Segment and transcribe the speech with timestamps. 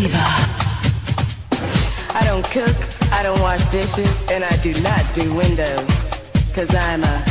[0.00, 0.24] diva.
[2.14, 2.76] I don't cook,
[3.12, 5.84] I don't wash dishes, and I do not do windows.
[6.54, 7.24] Cause I'm a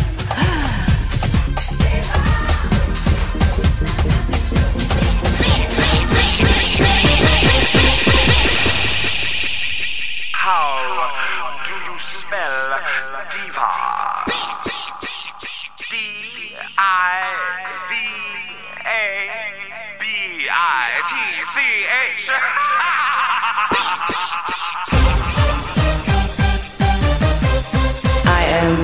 [10.31, 11.18] How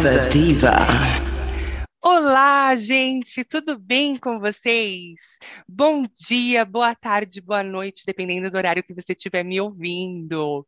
[0.05, 0.70] The diva.
[2.00, 5.16] Olá, gente, tudo bem com vocês?
[5.68, 10.64] Bom dia, boa tarde, boa noite, dependendo do horário que você estiver me ouvindo.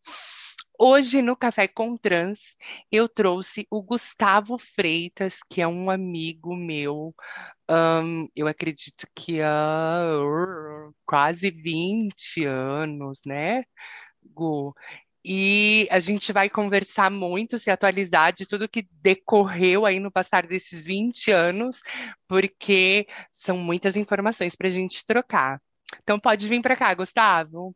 [0.80, 2.40] Hoje no Café com Trans
[2.92, 7.14] eu trouxe o Gustavo Freitas, que é um amigo meu,
[7.70, 13.66] ahn, eu acredito que há uh, quase 20 anos, né,
[14.34, 14.74] Gu?
[15.30, 20.48] E a gente vai conversar muito, se atualizar de tudo que decorreu aí no passar
[20.48, 21.82] desses 20 anos,
[22.30, 25.62] porque são muitas informações para a gente trocar.
[26.02, 27.76] Então pode vir para cá, Gustavo.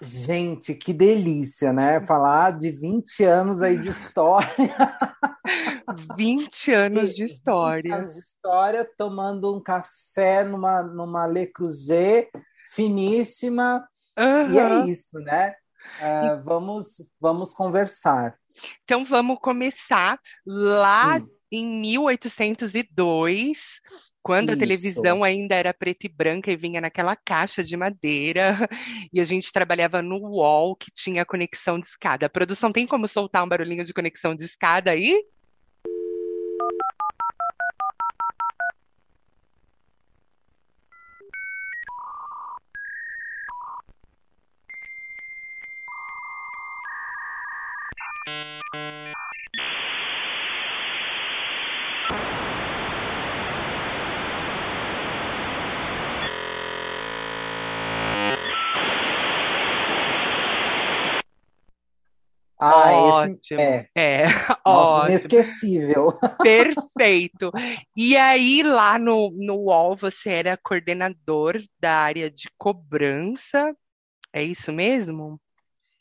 [0.00, 2.00] Gente, que delícia, né?
[2.06, 4.48] Falar de 20 anos aí de história.
[6.16, 7.94] 20 anos de 20 história.
[7.94, 12.30] anos de história, tomando um café numa, numa Le Creuset
[12.70, 13.86] finíssima.
[14.50, 15.54] E é isso, né?
[16.00, 18.36] Ah, vamos, vamos conversar.
[18.84, 21.28] Então vamos começar lá Hum.
[21.50, 23.80] em 1802,
[24.22, 24.60] quando a Isso.
[24.60, 28.56] televisão ainda era preta e branca e vinha naquela caixa de madeira,
[29.12, 32.26] e a gente trabalhava no UOL que tinha conexão de escada.
[32.26, 35.22] A produção tem como soltar um barulhinho de conexão de escada aí?
[62.60, 63.40] Ah, Ótimo.
[63.52, 63.88] esse é.
[63.96, 64.24] É,
[64.66, 65.08] Nossa, ótimo.
[65.08, 66.18] inesquecível.
[66.42, 67.50] Perfeito.
[67.96, 73.74] E aí, lá no, no UOL, você era coordenador da área de cobrança.
[74.32, 75.40] É isso mesmo?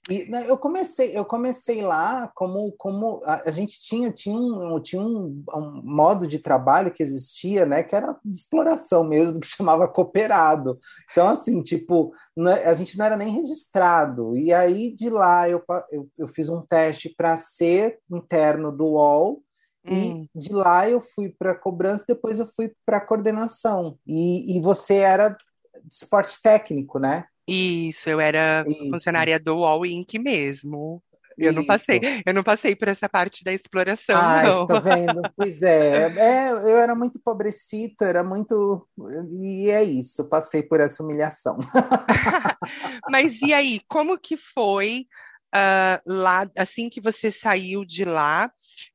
[0.10, 4.80] E, né, eu comecei, eu comecei lá como, como a, a gente tinha, tinha, um,
[4.80, 9.48] tinha um, um modo de trabalho que existia, né, que era de exploração mesmo, que
[9.48, 10.80] chamava cooperado.
[11.12, 14.38] Então, assim, tipo, né, a gente não era nem registrado.
[14.38, 19.44] E aí, de lá, eu, eu, eu fiz um teste para ser interno do UOL,
[19.90, 20.28] Hum.
[20.36, 23.98] e de lá eu fui para cobrança, depois eu fui para coordenação.
[24.06, 27.26] E, e você era de suporte técnico, né?
[27.48, 28.90] Isso, eu era Isso.
[28.92, 30.20] funcionária do All Inc.
[30.20, 31.02] mesmo.
[31.38, 31.68] Eu não Isso.
[31.68, 34.66] passei, eu não passei por essa parte da exploração, Ai, não.
[34.66, 35.22] tá vendo?
[35.36, 36.08] Pois é.
[36.18, 38.88] É, eu era muito pobrecito, era muito.
[39.32, 41.58] E é isso, passei por essa humilhação.
[43.12, 45.06] Mas e aí, como que foi
[45.54, 48.52] ah, lá, assim que você saiu de lá,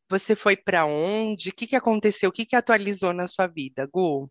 [0.08, 1.50] você foi para onde?
[1.50, 2.28] O que que aconteceu?
[2.28, 4.30] O que que atualizou na sua vida, Gu?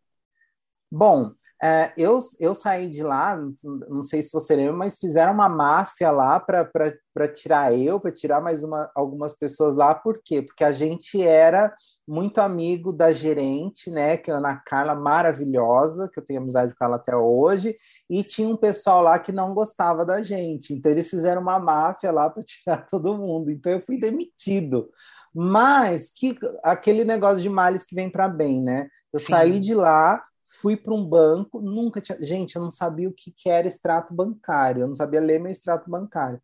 [0.92, 1.34] Bom,
[1.64, 3.40] é, eu, eu saí de lá,
[3.88, 8.42] não sei se você lembra, mas fizeram uma máfia lá para tirar eu, para tirar
[8.42, 9.94] mais uma, algumas pessoas lá.
[9.94, 10.42] Por quê?
[10.42, 11.72] Porque a gente era
[12.08, 16.74] muito amigo da gerente, né, que é a Ana Carla, maravilhosa, que eu tenho amizade
[16.74, 17.78] com ela até hoje,
[18.10, 20.74] e tinha um pessoal lá que não gostava da gente.
[20.74, 23.52] Então eles fizeram uma máfia lá para tirar todo mundo.
[23.52, 24.90] Então eu fui demitido.
[25.34, 28.90] Mas que aquele negócio de males que vem para bem, né?
[29.14, 29.28] Eu Sim.
[29.28, 30.22] saí de lá,
[30.62, 32.22] fui para um banco, nunca tinha.
[32.22, 35.52] Gente, eu não sabia o que, que era extrato bancário, eu não sabia ler meu
[35.52, 36.42] extrato bancário.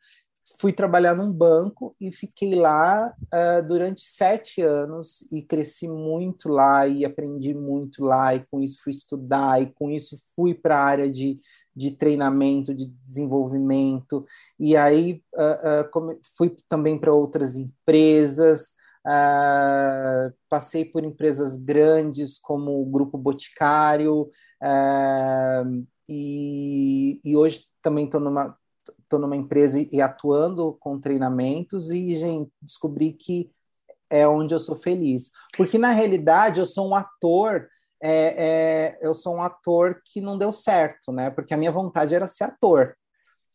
[0.59, 6.87] Fui trabalhar num banco e fiquei lá ah, durante sete anos e cresci muito lá
[6.87, 10.83] e aprendi muito lá, e com isso fui estudar, e com isso fui para a
[10.85, 11.41] área de,
[11.75, 14.25] de treinamento, de desenvolvimento,
[14.57, 18.76] e aí ah, come- fui também para outras empresas.
[19.07, 24.29] Ah, passei por empresas grandes como o Grupo Boticário,
[24.61, 25.63] ah,
[26.09, 28.57] e, e hoje também estou numa,
[29.07, 33.49] tô numa empresa e, e atuando com treinamentos, e, gente, descobri que
[34.09, 35.31] é onde eu sou feliz.
[35.55, 37.67] Porque, na realidade, eu sou um ator,
[38.01, 41.29] é, é, eu sou um ator que não deu certo, né?
[41.29, 42.95] Porque a minha vontade era ser ator.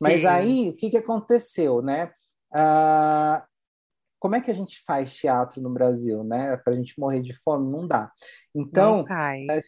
[0.01, 0.27] Mas Sim.
[0.27, 2.11] aí, o que, que aconteceu, né?
[2.53, 3.45] Ah,
[4.23, 6.57] como é que a gente faz teatro no Brasil, né?
[6.59, 8.09] Para a gente morrer de fome, não dá.
[8.55, 9.67] Então, Não faz.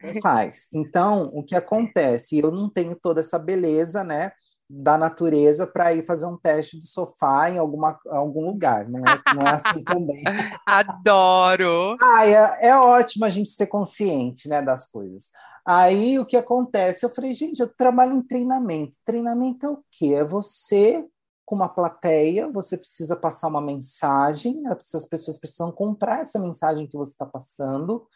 [0.00, 0.68] não faz.
[0.72, 2.38] Então, o que acontece?
[2.38, 4.30] Eu não tenho toda essa beleza, né?
[4.68, 8.88] da natureza para ir fazer um teste do sofá em alguma, algum lugar.
[8.88, 10.22] Não é, não é assim também.
[10.66, 11.96] Adoro!
[12.24, 15.30] É, é ótimo a gente ser consciente né, das coisas.
[15.64, 17.04] Aí o que acontece?
[17.06, 18.98] Eu falei, gente, eu trabalho em treinamento.
[19.04, 20.14] Treinamento é o quê?
[20.14, 21.04] É você
[21.46, 26.96] com uma plateia, você precisa passar uma mensagem, as pessoas precisam comprar essa mensagem que
[26.96, 28.06] você está passando,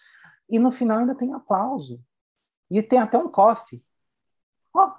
[0.48, 2.02] e no final ainda tem aplauso.
[2.68, 3.82] E tem até um coffee.
[4.74, 4.92] Ó, oh,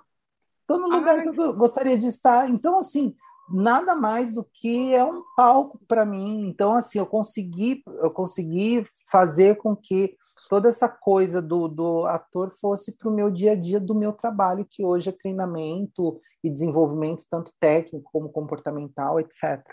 [0.62, 1.30] estou no lugar Ai.
[1.30, 2.50] que eu gostaria de estar.
[2.50, 3.16] Então, assim,
[3.50, 6.48] nada mais do que é um palco para mim.
[6.48, 10.18] Então, assim, eu consegui, eu consegui fazer com que
[10.52, 14.12] toda essa coisa do, do ator fosse para o meu dia a dia do meu
[14.12, 19.64] trabalho, que hoje é treinamento e desenvolvimento, tanto técnico como comportamental, etc.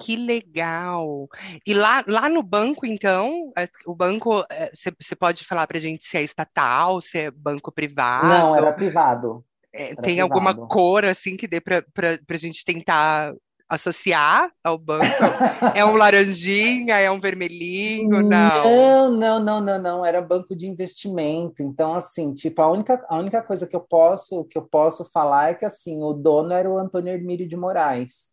[0.00, 1.28] Que legal!
[1.64, 4.44] E lá, lá no banco, então, é, o banco,
[5.00, 8.26] você pode falar para a gente se é estatal, se é banco privado?
[8.26, 9.44] Não, era privado.
[9.72, 10.22] É, era tem privado.
[10.22, 11.84] alguma cor assim que dê para
[12.28, 13.32] a gente tentar
[13.72, 15.06] associar ao banco?
[15.74, 18.28] é um laranjinha, é um vermelhinho, não?
[18.28, 21.62] Não, não, não, não, não, era banco de investimento.
[21.62, 25.50] Então, assim, tipo, a única, a única coisa que eu posso que eu posso falar
[25.50, 28.30] é que assim, o dono era o Antônio Hermílio de Moraes.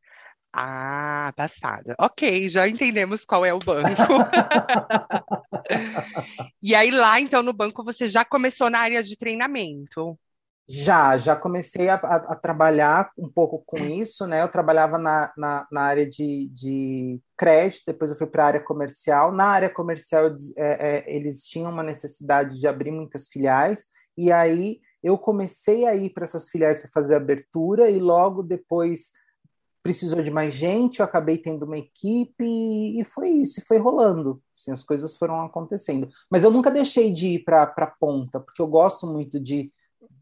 [0.51, 1.95] Ah, passada.
[1.99, 3.87] Ok, já entendemos qual é o banco.
[6.61, 10.19] e aí lá, então, no banco, você já começou na área de treinamento?
[10.71, 14.43] Já, já comecei a, a, a, trabalhar um pouco com isso, né?
[14.43, 18.59] Eu trabalhava na, na, na área de, de crédito, depois eu fui para a área
[18.59, 19.31] comercial.
[19.31, 23.85] Na área comercial, é, é, eles tinham uma necessidade de abrir muitas filiais,
[24.15, 29.09] e aí eu comecei a ir para essas filiais para fazer abertura, e logo depois
[29.81, 34.39] precisou de mais gente, eu acabei tendo uma equipe, e foi isso, e foi rolando.
[34.55, 36.07] Assim, as coisas foram acontecendo.
[36.29, 39.71] Mas eu nunca deixei de ir para a ponta, porque eu gosto muito de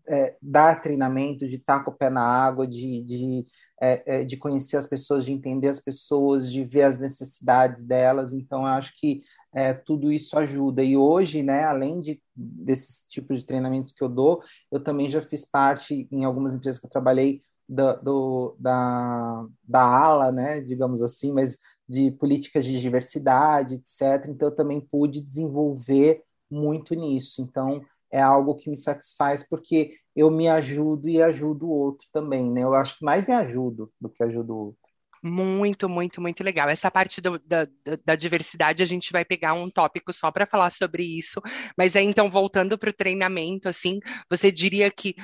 [0.07, 3.45] é, dar treinamento, de estar com o pé na água, de, de,
[3.81, 8.33] é, é, de conhecer as pessoas, de entender as pessoas, de ver as necessidades delas.
[8.33, 9.21] Então, eu acho que
[9.54, 10.83] é, tudo isso ajuda.
[10.83, 15.21] E hoje, né, além de, desses tipos de treinamentos que eu dou, eu também já
[15.21, 21.01] fiz parte, em algumas empresas que eu trabalhei, do, do, da, da ala, né, digamos
[21.01, 21.57] assim, mas
[21.88, 24.30] de políticas de diversidade, etc.
[24.30, 27.42] Então, eu também pude desenvolver muito nisso.
[27.42, 32.50] Então, é algo que me satisfaz porque eu me ajudo e ajudo o outro também,
[32.51, 32.63] né?
[32.63, 34.88] Eu acho que mais me ajudo do que ajudo o outro.
[35.24, 36.69] Muito, muito, muito legal.
[36.69, 37.68] Essa parte do, da,
[38.06, 41.42] da, diversidade a gente vai pegar um tópico só para falar sobre isso.
[41.77, 44.00] Mas aí, então, voltando para o treinamento, assim,
[44.30, 45.15] você diria que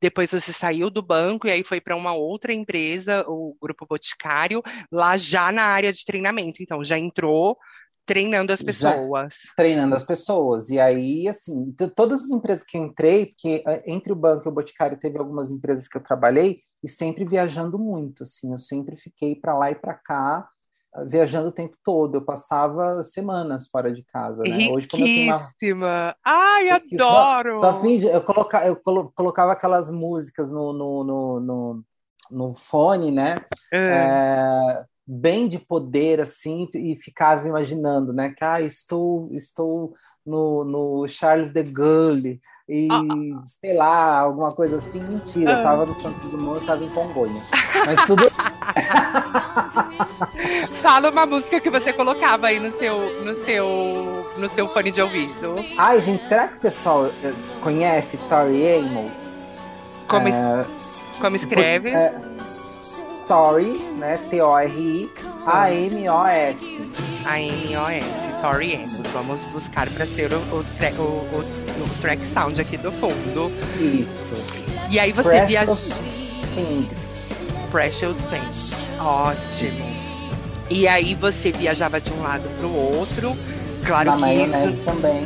[0.00, 4.62] depois você saiu do banco e aí foi para uma outra empresa, o Grupo Boticário,
[4.90, 6.62] lá já na área de treinamento.
[6.62, 7.56] Então, já entrou
[8.06, 9.34] treinando as pessoas.
[9.44, 10.68] Já, treinando as pessoas.
[10.70, 14.50] E aí, assim, todas as empresas que eu entrei, porque eh, entre o banco e
[14.50, 18.96] o Boticário teve algumas empresas que eu trabalhei, e sempre viajando muito, assim, eu sempre
[18.96, 20.48] fiquei para lá e para cá,
[20.96, 22.16] eh, viajando o tempo todo.
[22.16, 24.68] Eu passava semanas fora de casa, né?
[24.70, 26.14] Hoje, como eu tenho uma...
[26.24, 27.58] Ai, adoro!
[27.58, 28.76] Só, só fim de, eu, coloca, eu
[29.14, 31.84] colocava aquelas músicas no, no, no, no,
[32.30, 33.44] no fone, né?
[33.72, 33.92] É.
[33.96, 38.34] É bem de poder assim e ficava imaginando, né?
[38.36, 43.44] Que ah, estou estou no, no Charles de Gaulle e ah.
[43.60, 47.42] sei lá, alguma coisa assim, mentira, eu tava no Santos Dumont, eu tava em Congonha.
[47.84, 48.24] Mas tudo
[50.80, 55.02] Fala uma música que você colocava aí no seu no seu no seu fone de
[55.02, 55.56] ouvido.
[55.76, 59.12] Ai, gente, será que o pessoal eh, conhece Tori Amos?
[60.08, 60.66] Como, é...
[61.20, 61.90] como escreve?
[61.90, 62.18] É
[63.26, 64.18] Tori, né?
[64.30, 65.10] T-O-R-I,
[65.46, 66.90] A-M-O-S.
[67.24, 69.00] A-M-O-S, Tori Amos.
[69.12, 73.50] Vamos buscar para ser o, o, o, o, o track sound aqui do fundo.
[73.80, 74.36] Isso.
[74.90, 75.76] E aí você Precious viaja.
[76.54, 76.88] Things.
[77.70, 78.72] Precious Things.
[79.00, 79.94] Ótimo.
[80.70, 83.36] E aí você viajava de um lado para o outro.
[83.86, 84.72] Claro Na que isso.
[84.84, 85.24] também.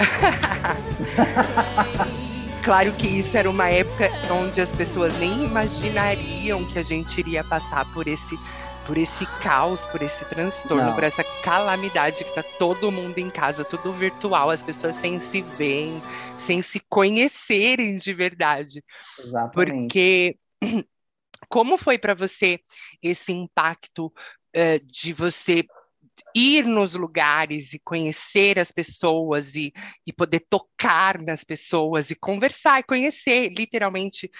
[2.64, 7.42] Claro que isso era uma época onde as pessoas nem imaginariam que a gente iria
[7.42, 8.38] passar por esse
[8.86, 10.94] por esse caos, por esse transtorno, Não.
[10.94, 15.42] por essa calamidade que tá todo mundo em casa, tudo virtual, as pessoas sem se
[15.42, 16.02] verem,
[16.36, 18.82] sem se conhecerem de verdade.
[19.16, 19.52] Exatamente.
[19.54, 20.36] Porque
[21.48, 22.58] como foi para você
[23.00, 25.64] esse impacto uh, de você
[26.34, 29.72] ir nos lugares e conhecer as pessoas e,
[30.06, 34.30] e poder tocar nas pessoas e conversar e conhecer literalmente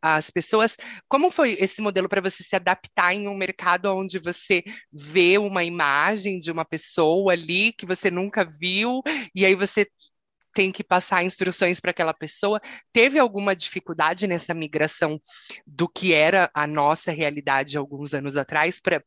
[0.00, 0.76] as pessoas.
[1.08, 4.62] Como foi esse modelo para você se adaptar em um mercado onde você
[4.92, 9.02] vê uma imagem de uma pessoa ali que você nunca viu
[9.34, 9.86] e aí você
[10.56, 12.58] tem que passar instruções para aquela pessoa.
[12.90, 15.20] Teve alguma dificuldade nessa migração
[15.66, 19.02] do que era a nossa realidade alguns anos atrás para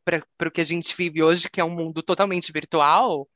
[0.45, 3.27] o que a gente vive hoje, que é um mundo totalmente virtual?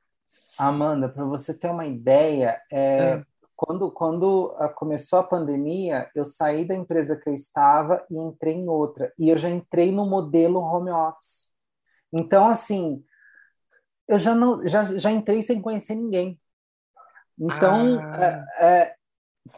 [0.59, 3.25] Amanda, para você ter uma ideia, é, é.
[3.55, 8.69] Quando, quando começou a pandemia, eu saí da empresa que eu estava e entrei em
[8.69, 9.11] outra.
[9.17, 11.51] E eu já entrei no modelo home office.
[12.11, 13.03] Então, assim,
[14.07, 16.39] eu já, não, já, já entrei sem conhecer ninguém.
[17.39, 18.45] Então, ah.
[18.59, 18.95] é, é,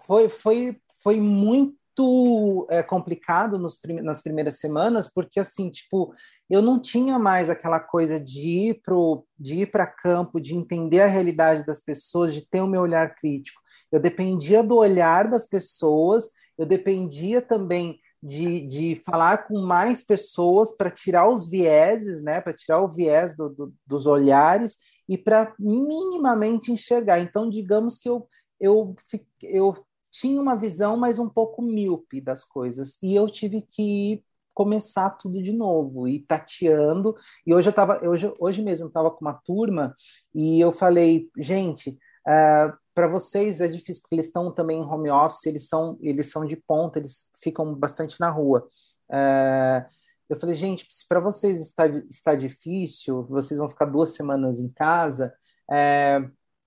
[0.05, 6.13] foi, foi, foi muito é, complicado nos, nas primeiras semanas, porque, assim, tipo,
[6.49, 11.01] eu não tinha mais aquela coisa de ir pro, de ir para campo, de entender
[11.01, 13.61] a realidade das pessoas, de ter o meu olhar crítico.
[13.91, 20.75] Eu dependia do olhar das pessoas, eu dependia também de, de falar com mais pessoas
[20.75, 25.53] para tirar os vieses, né, para tirar o viés do, do, dos olhares e para
[25.59, 27.19] minimamente enxergar.
[27.19, 28.27] Então, digamos que eu,
[28.59, 28.95] eu,
[29.41, 35.09] eu tinha uma visão, mas um pouco míope das coisas, e eu tive que começar
[35.09, 37.15] tudo de novo e tateando.
[37.45, 39.93] E hoje eu estava, hoje, hoje mesmo estava com uma turma
[40.33, 44.85] e eu falei, gente, uh, é, para vocês é difícil porque eles estão também em
[44.85, 48.65] home office, eles são, eles são de ponta, eles ficam bastante na rua.
[49.09, 49.85] Uh,
[50.29, 54.69] eu falei, gente, se para vocês está, está difícil, vocês vão ficar duas semanas em
[54.69, 55.33] casa,
[55.69, 56.19] é,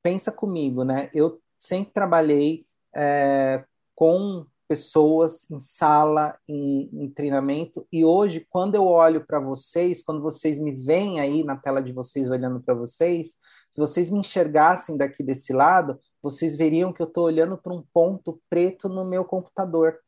[0.03, 1.11] pensa comigo, né?
[1.13, 8.85] Eu sempre trabalhei é, com pessoas em sala, em, em, treinamento, e hoje, quando eu
[8.87, 13.31] olho para vocês, quando vocês me veem aí na tela de vocês olhando para vocês,
[13.71, 17.83] se vocês me enxergassem daqui desse lado, vocês veriam que eu estou olhando para um
[17.93, 19.99] ponto preto no meu computador,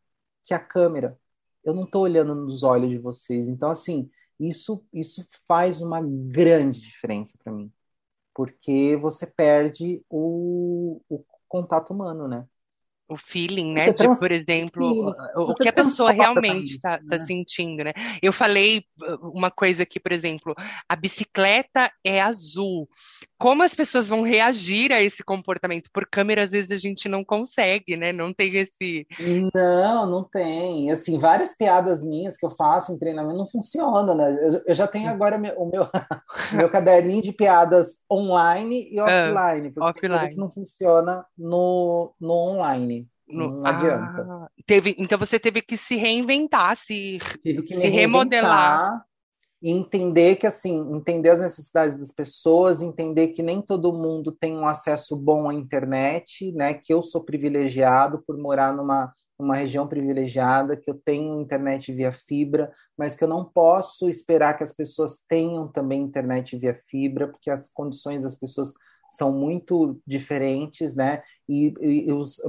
[0.45, 1.19] que é a câmera
[1.64, 3.49] eu não estou olhando nos olhos de vocês.
[3.49, 7.71] Então, assim, isso, isso faz uma grande diferença para mim.
[8.35, 12.47] Porque você perde o, o contato humano, né?
[13.11, 13.93] o feeling, né?
[13.93, 14.14] Trans...
[14.14, 17.19] De, por exemplo, o que a pessoa realmente está tá né?
[17.19, 17.93] sentindo, né?
[18.23, 20.55] Eu falei uh, uma coisa aqui, por exemplo,
[20.88, 22.88] a bicicleta é azul.
[23.40, 25.88] Como as pessoas vão reagir a esse comportamento?
[25.90, 28.12] Por câmera, às vezes a gente não consegue, né?
[28.12, 29.06] Não tem esse.
[29.54, 30.90] Não, não tem.
[30.90, 34.38] Assim, várias piadas minhas que eu faço em treinamento não funcionam, né?
[34.42, 35.88] Eu, eu já tenho agora o meu,
[36.52, 40.28] meu caderninho de piadas online e ah, offline, porque offline.
[40.28, 43.09] que não funciona no, no online.
[43.26, 44.26] No, não adianta.
[44.28, 49.02] Ah, teve, então você teve que se reinventar, se, se remodelar.
[49.62, 54.67] Entender que assim, entender as necessidades das pessoas, entender que nem todo mundo tem um
[54.67, 56.75] acesso bom à internet, né?
[56.75, 62.12] Que eu sou privilegiado por morar numa uma região privilegiada, que eu tenho internet via
[62.12, 67.26] fibra, mas que eu não posso esperar que as pessoas tenham também internet via fibra,
[67.26, 68.75] porque as condições das pessoas
[69.09, 71.23] são muito diferentes, né?
[71.49, 72.40] E, e os,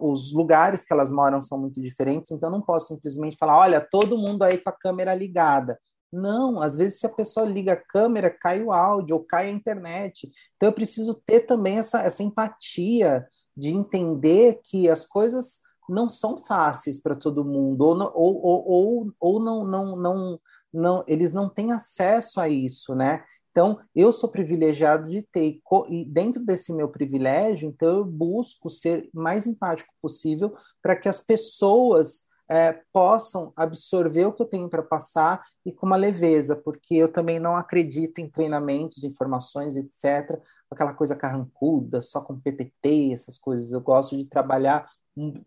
[0.00, 4.18] os, lugares que elas moram são muito diferentes, então não posso simplesmente falar, olha, todo
[4.18, 5.78] mundo aí com a câmera ligada.
[6.12, 9.52] Não, às vezes se a pessoa liga a câmera, cai o áudio ou cai a
[9.52, 10.30] internet.
[10.56, 16.44] Então eu preciso ter também essa, essa empatia de entender que as coisas não são
[16.44, 20.40] fáceis para todo mundo, ou, ou, ou, ou, não, não, não,
[20.72, 23.24] não, eles não têm acesso a isso, né?
[23.50, 29.08] Então, eu sou privilegiado de ter, e dentro desse meu privilégio, então eu busco ser
[29.12, 34.82] mais empático possível para que as pessoas é, possam absorver o que eu tenho para
[34.82, 40.40] passar e com uma leveza, porque eu também não acredito em treinamentos, informações, etc.,
[40.70, 43.70] aquela coisa carrancuda, só com PPT, essas coisas.
[43.70, 44.88] Eu gosto de trabalhar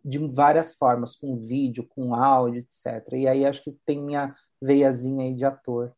[0.03, 3.13] de várias formas, com vídeo, com áudio, etc.
[3.13, 5.93] E aí acho que tem minha veiazinha aí de ator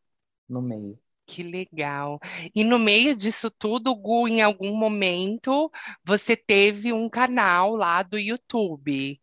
[0.48, 0.98] no meio.
[1.26, 2.20] Que legal.
[2.54, 5.70] E no meio disso tudo, Gu, em algum momento
[6.04, 9.20] você teve um canal lá do YouTube.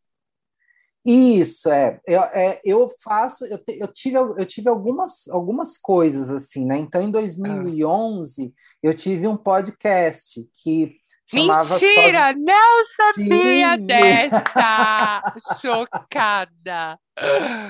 [1.06, 2.00] Isso, é.
[2.06, 6.78] Eu, é, eu faço, eu, te, eu, tive, eu tive algumas, algumas coisas assim, né?
[6.78, 8.62] Então, em 2011, ah.
[8.84, 10.96] eu tive um podcast que
[11.28, 12.34] chamava Mentira!
[12.34, 12.38] Sós...
[12.38, 13.86] Não sabia Sim.
[13.88, 15.34] dessa!
[15.60, 17.00] Chocada!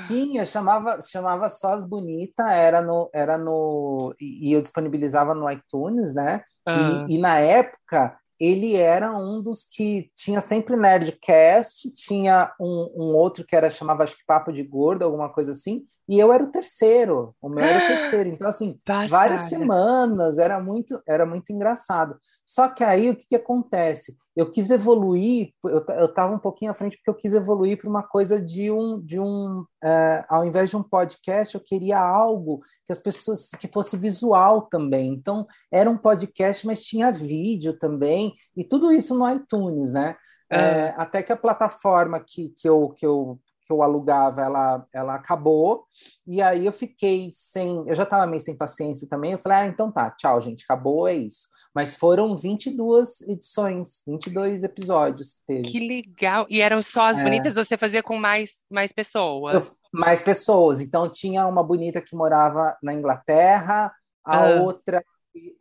[0.07, 4.13] Tinha, chamava, chamava Sós Bonita, era no, era no.
[4.19, 6.43] E eu disponibilizava no iTunes, né?
[6.65, 7.05] Ah.
[7.07, 13.15] E, e, na época ele era um dos que tinha sempre Nerdcast, tinha um, um
[13.15, 16.43] outro que era chamava acho que Papo de Gordo, alguma coisa assim, e eu era
[16.43, 18.29] o terceiro, o meu era o terceiro.
[18.31, 19.07] Então, assim, Passada.
[19.07, 22.17] várias semanas, era muito, era muito engraçado.
[22.45, 24.17] Só que aí, o que, que acontece?
[24.35, 27.89] Eu quis evoluir, eu, eu tava um pouquinho à frente, porque eu quis evoluir para
[27.89, 32.61] uma coisa de um, de um é, ao invés de um podcast, eu queria algo
[32.85, 35.13] que as pessoas, que fosse visual também.
[35.13, 40.17] Então, era um podcast, mas tinha vídeo também, e tudo isso no iTunes, né?
[40.51, 43.39] É, até que a plataforma que, que, eu, que, eu,
[43.71, 45.85] que eu alugava, ela, ela acabou,
[46.27, 47.83] e aí eu fiquei sem.
[47.87, 49.31] Eu já estava meio sem paciência também.
[49.31, 51.47] Eu falei, ah, então tá, tchau, gente, acabou, é isso.
[51.73, 55.71] Mas foram 22 edições, 22 episódios que teve.
[55.71, 56.45] Que legal.
[56.49, 57.23] E eram só as É.
[57.23, 59.53] bonitas, você fazia com mais, mais pessoas.
[59.55, 60.81] Eu- mais pessoas.
[60.81, 63.93] Então tinha uma bonita que morava na Inglaterra,
[64.25, 64.61] a Ah.
[64.61, 65.01] outra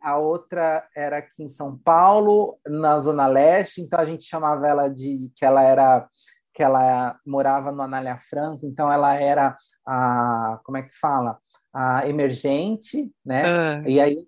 [0.01, 4.89] a outra era aqui em São Paulo, na Zona Leste, então a gente chamava ela
[4.89, 6.09] de que ela era
[6.53, 11.37] que ela morava no Anália Franco, então ela era a como é que fala?
[11.73, 13.45] A emergente, né?
[13.45, 14.27] Ah, E aí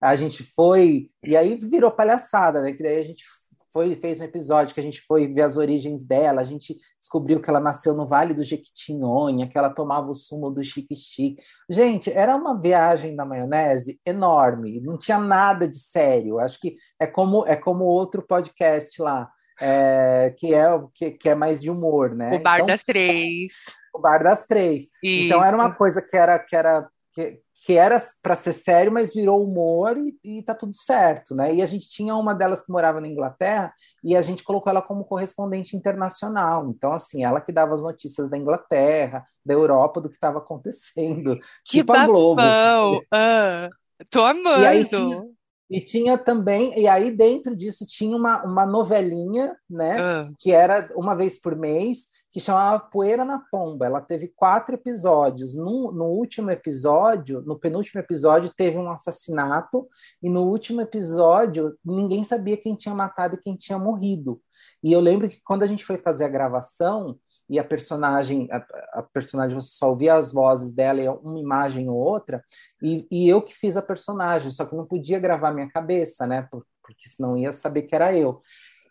[0.00, 2.72] a gente foi, e aí virou palhaçada, né?
[2.72, 3.24] Que daí a gente
[3.72, 7.40] foi, fez um episódio que a gente foi ver as origens dela, a gente descobriu
[7.40, 11.42] que ela nasceu no Vale do Jequitinhonha, que ela tomava o sumo do chique-chique.
[11.70, 16.38] Gente, era uma viagem na maionese enorme, não tinha nada de sério.
[16.38, 21.34] Acho que é como é como outro podcast lá, é, que é que, que é
[21.34, 22.36] mais de humor, né?
[22.36, 23.52] o Bar Então, das Três.
[23.94, 24.84] o Bar das Três.
[25.02, 29.12] Então era uma coisa que era que era que, que era para ser sério, mas
[29.12, 31.52] virou humor e, e tá tudo certo, né?
[31.52, 33.72] E a gente tinha uma delas que morava na Inglaterra
[34.04, 36.68] e a gente colocou ela como correspondente internacional.
[36.70, 41.36] Então assim, ela que dava as notícias da Inglaterra, da Europa, do que estava acontecendo,
[41.64, 42.36] Que tipo a Globo.
[42.36, 43.02] bafão!
[43.12, 43.68] Ah,
[44.08, 44.62] tô amando.
[44.62, 45.22] E aí tinha-
[45.70, 50.00] E tinha também, e aí dentro disso tinha uma, uma novelinha, né?
[50.00, 53.86] Ah, que era uma vez por mês, que chamava Poeira na Pomba.
[53.86, 55.54] Ela teve quatro episódios.
[55.54, 59.88] No, no último episódio, no penúltimo episódio, teve um assassinato,
[60.22, 64.40] e no último episódio, ninguém sabia quem tinha matado e quem tinha morrido.
[64.82, 67.18] E eu lembro que quando a gente foi fazer a gravação,
[67.48, 68.64] e a personagem, a,
[69.00, 72.42] a personagem, você só ouvia as vozes dela e uma imagem ou outra,
[72.82, 76.46] e, e eu que fiz a personagem, só que não podia gravar minha cabeça, né?
[76.50, 78.40] Por- porque senão ia saber que era eu.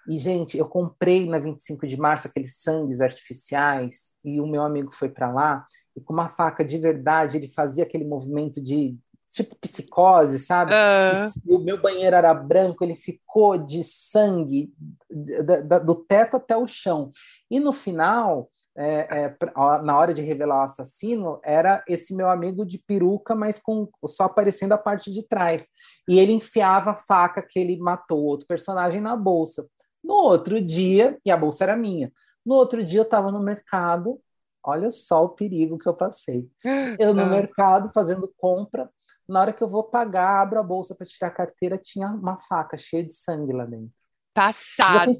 [0.07, 4.93] E, gente, eu comprei na 25 de março aqueles sangues artificiais e o meu amigo
[4.93, 9.55] foi para lá e com uma faca de verdade ele fazia aquele movimento de tipo
[9.57, 10.73] psicose, sabe?
[10.73, 14.73] ah, o meu banheiro era branco, ele ficou de sangue
[15.43, 17.11] da- da- do teto até o chão.
[17.51, 19.37] E no final, é, é,
[19.83, 24.25] na hora de revelar o assassino, era esse meu amigo de peruca, mas com só
[24.25, 25.67] aparecendo a parte de trás.
[26.07, 29.67] E ele enfiava a faca que ele matou o outro personagem na bolsa.
[30.03, 32.11] No outro dia, e a bolsa era minha.
[32.45, 34.21] No outro dia eu estava no mercado,
[34.63, 36.47] olha só o perigo que eu passei.
[36.99, 37.29] Eu no Ah.
[37.29, 38.89] mercado fazendo compra,
[39.27, 42.37] na hora que eu vou pagar, abro a bolsa para tirar a carteira, tinha uma
[42.37, 43.91] faca cheia de sangue lá dentro.
[44.37, 45.11] passada.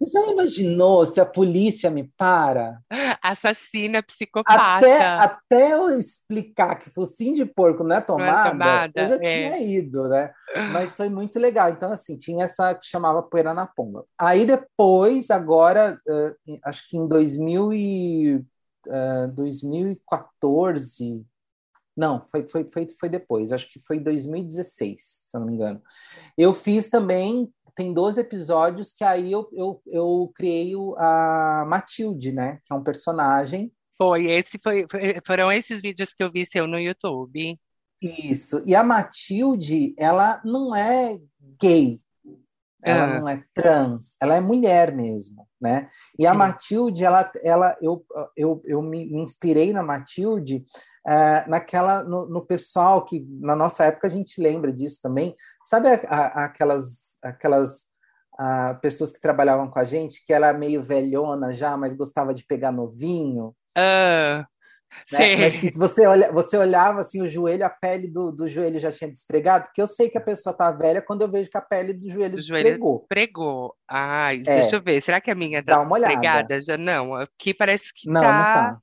[0.00, 2.80] Você já imaginou se a polícia me para?
[3.22, 4.78] Assassina, psicopata.
[4.78, 9.18] Até, até eu explicar que focinho de porco não é tomada, tomada, eu já é.
[9.18, 10.32] tinha ido, né?
[10.72, 11.70] Mas foi muito legal.
[11.70, 14.04] Então, assim, tinha essa que chamava Poeira na Pomba.
[14.18, 18.44] Aí depois, agora, eh, acho que em 2000 e,
[18.88, 21.24] eh, 2014,
[22.00, 25.82] não, foi, foi, foi, foi depois, acho que foi 2016, se eu não me engano.
[26.36, 32.58] Eu fiz também, tem 12 episódios que aí eu, eu, eu criei a Matilde, né?
[32.64, 33.70] Que é um personagem.
[33.98, 34.86] Foi, esse foi,
[35.26, 37.60] foram esses vídeos que eu vi seu no YouTube.
[38.00, 38.62] Isso.
[38.64, 41.18] E a Matilde, ela não é
[41.60, 42.00] gay.
[42.82, 43.20] Ela Ah.
[43.20, 45.90] não é trans, ela é mulher mesmo, né?
[46.18, 46.32] E a.
[46.32, 48.02] Matilde, ela, ela, eu,
[48.34, 50.64] eu, eu me inspirei na Matilde
[51.06, 55.34] eh, naquela, no, no pessoal que na nossa época a gente lembra disso também.
[55.64, 57.88] Sabe a- a- aquelas, aquelas
[58.38, 62.44] ah, pessoas que trabalhavam com a gente, que era meio velhona já, mas gostava de
[62.46, 63.54] pegar novinho?
[63.76, 64.46] Ah,
[65.12, 65.50] né?
[65.50, 69.10] que você, olha, você olhava assim, o joelho, a pele do, do joelho já tinha
[69.10, 71.92] despregado, porque eu sei que a pessoa tá velha quando eu vejo que a pele
[71.92, 73.06] do joelho Do joelho despregou.
[73.08, 73.74] Pregou.
[73.88, 74.60] Ai, É.
[74.60, 75.00] deixa eu ver.
[75.00, 76.12] Será que a minha Dá tá uma olhada.
[76.14, 76.60] pregada?
[76.60, 77.14] Já não.
[77.14, 78.32] Aqui parece que Não, tá.
[78.32, 78.78] não tá.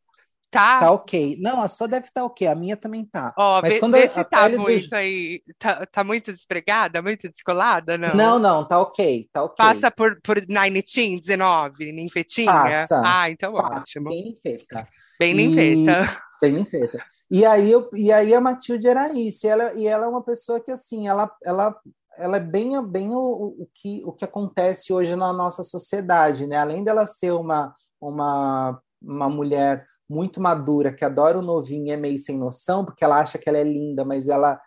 [0.50, 0.80] Tá.
[0.80, 1.38] Tá ok.
[1.40, 3.34] Não, a sua deve estar ok, a minha também tá.
[3.38, 5.42] Ó, Mas vê, quando vê a se tá pele do- muito aí.
[5.60, 8.16] Tá, tá muito despregada, muito descolada, não?
[8.16, 9.56] Não, não, tá ok, tá ok.
[9.58, 12.52] Passa por, por Nine Teen, 19, ninfetinha?
[12.54, 13.02] Passa.
[13.06, 14.10] Ah, então Passa, ótimo.
[14.10, 14.88] bem feita.
[15.20, 16.18] Bem E- ninfeta.
[16.42, 17.04] Bem feita.
[17.30, 19.46] E aí, eu, e aí a Matilde era isso.
[19.46, 21.76] E ela, e ela é uma pessoa que, assim, ela, ela,
[22.18, 23.20] ela é bem, bem o,
[23.60, 26.56] o, que, o que acontece hoje na nossa sociedade, né?
[26.58, 31.98] Além dela ser uma, uma, uma mulher muito madura, que adora o novinho e é
[31.98, 34.60] meio sem noção, porque ela acha que ela é linda, mas ela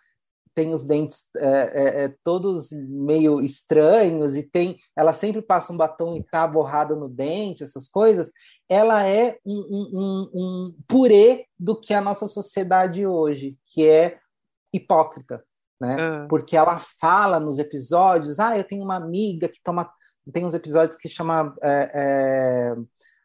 [0.55, 5.77] tem os dentes é, é, é, todos meio estranhos e tem, ela sempre passa um
[5.77, 8.31] batom e tá borrada no dente, essas coisas.
[8.69, 14.19] Ela é um, um, um, purê do que a nossa sociedade hoje, que é
[14.73, 15.43] hipócrita,
[15.81, 15.97] né?
[15.99, 16.27] Ah.
[16.29, 19.91] Porque ela fala nos episódios, ah, eu tenho uma amiga que toma,
[20.33, 22.77] tem uns episódios que chama é, é,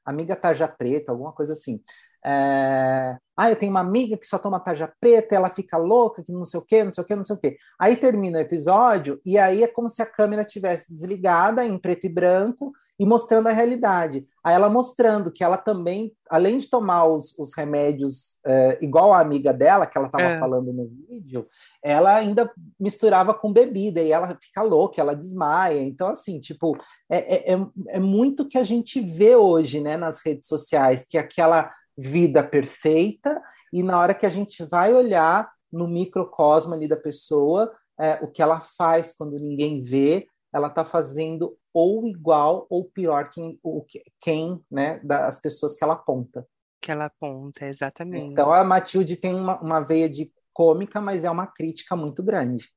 [0.05, 1.81] amiga tarja preta, alguma coisa assim.
[2.23, 3.17] É...
[3.37, 6.45] Ah, eu tenho uma amiga que só toma tarja preta, ela fica louca, que não
[6.45, 7.57] sei o quê, não sei o quê, não sei o quê.
[7.79, 12.05] Aí termina o episódio e aí é como se a câmera tivesse desligada em preto
[12.05, 14.25] e branco e mostrando a realidade.
[14.43, 19.19] Aí ela mostrando que ela também, além de tomar os, os remédios é, igual a
[19.19, 20.39] amiga dela, que ela estava é.
[20.39, 21.47] falando no vídeo,
[21.83, 25.81] ela ainda misturava com bebida e ela fica louca, ela desmaia.
[25.81, 26.77] Então, assim, tipo,
[27.09, 31.17] é, é, é, é muito que a gente vê hoje né, nas redes sociais, que
[31.17, 33.41] aquela vida perfeita,
[33.73, 38.27] e na hora que a gente vai olhar no microcosmo ali da pessoa, é, o
[38.27, 43.85] que ela faz quando ninguém vê, ela está fazendo ou igual ou pior quem, o,
[44.21, 46.47] quem né, das pessoas que ela aponta.
[46.81, 48.31] Que ela aponta, exatamente.
[48.31, 52.71] Então a Matilde tem uma, uma veia de cômica, mas é uma crítica muito grande.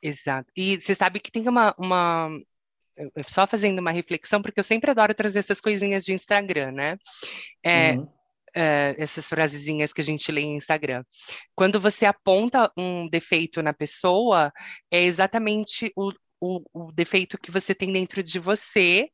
[0.00, 0.52] Exato.
[0.56, 2.30] E você sabe que tem uma, uma,
[3.26, 6.96] só fazendo uma reflexão, porque eu sempre adoro trazer essas coisinhas de Instagram, né?
[7.64, 8.08] É, uhum
[8.50, 11.04] uh, essas frasezinhas que a gente lê em Instagram.
[11.54, 14.52] Quando você aponta um defeito na pessoa,
[14.90, 19.10] é exatamente o, o, o defeito que você tem dentro de você,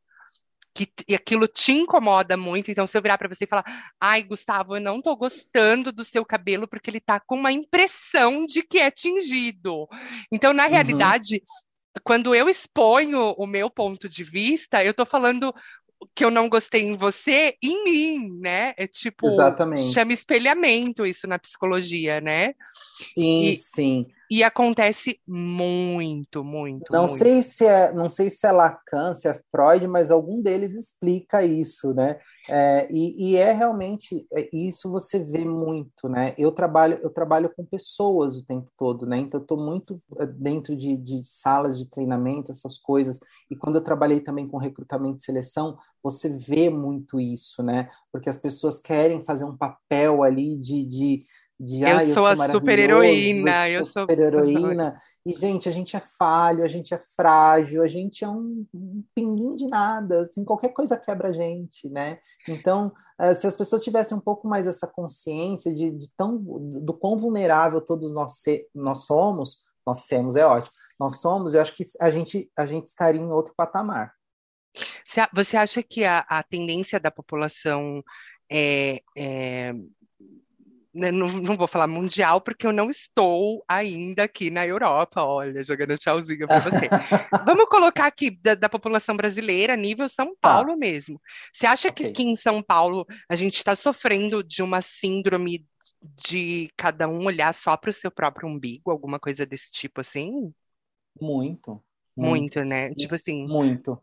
[0.73, 3.65] que e aquilo te incomoda muito, então se eu virar para você e falar,
[4.01, 8.45] ai, Gustavo, eu não tô gostando do seu cabelo porque ele tá com uma impressão
[8.45, 9.89] de que é tingido.
[10.31, 10.71] Então, na uhum.
[10.71, 11.43] realidade,
[12.05, 15.53] quando eu exponho o meu ponto de vista, eu tô falando
[16.15, 18.75] que eu não gostei em você, em mim, né?
[18.77, 19.93] É tipo, Exatamente.
[19.93, 22.55] chama espelhamento isso na psicologia, né?
[23.15, 24.03] Sim, e, sim.
[24.31, 26.93] E acontece muito, muito.
[26.93, 27.19] Não muito.
[27.19, 31.45] sei se é, não sei se é Lacan, se é Freud, mas algum deles explica
[31.45, 32.19] isso, né?
[32.49, 36.35] É, e, e, é realmente é, isso você vê muito, né?
[36.37, 39.19] Eu trabalho, eu trabalho com pessoas o tempo todo, né?
[39.19, 43.19] Então eu estou muito é, dentro de, de salas de treinamento, essas coisas.
[43.51, 47.91] E quando eu trabalhei também com recrutamento e seleção, você vê muito isso, né?
[48.13, 51.25] Porque as pessoas querem fazer um papel ali de, de
[51.59, 55.01] de eu, ah, eu sou, a super heroína, eu sou super heroína.
[55.25, 59.03] E gente, a gente é falho, a gente é frágil, a gente é um, um
[59.15, 62.19] pinguim de nada, assim, qualquer coisa quebra a gente, né?
[62.47, 66.93] Então, uh, se as pessoas tivessem um pouco mais essa consciência de, de tão do
[66.93, 70.73] quão vulnerável todos nós, se, nós somos, nós temos é ótimo.
[71.01, 74.13] Nós somos, eu acho que a gente a gente estaria em outro patamar.
[75.33, 78.03] Você acha que a, a tendência da população
[78.51, 79.73] é, é
[80.97, 85.63] né, não, não, vou falar mundial, porque eu não estou ainda aqui na Europa, olha,
[85.63, 86.89] jogando tchauzinho para você.
[87.45, 90.55] Vamos colocar aqui da, da, população brasileira, nível São tá.
[90.55, 90.77] Paulo ah.
[90.77, 91.21] mesmo.
[91.53, 92.07] Você acha okay.
[92.07, 95.67] que aqui em São Paulo a gente está sofrendo de uma síndrome
[96.27, 100.51] de cada um olhar só para o seu próprio umbigo, alguma coisa desse tipo assim?
[101.21, 101.83] Muito.
[102.17, 102.95] Muito, muito né?
[102.95, 103.47] Tipo assim.
[103.47, 104.01] Muito.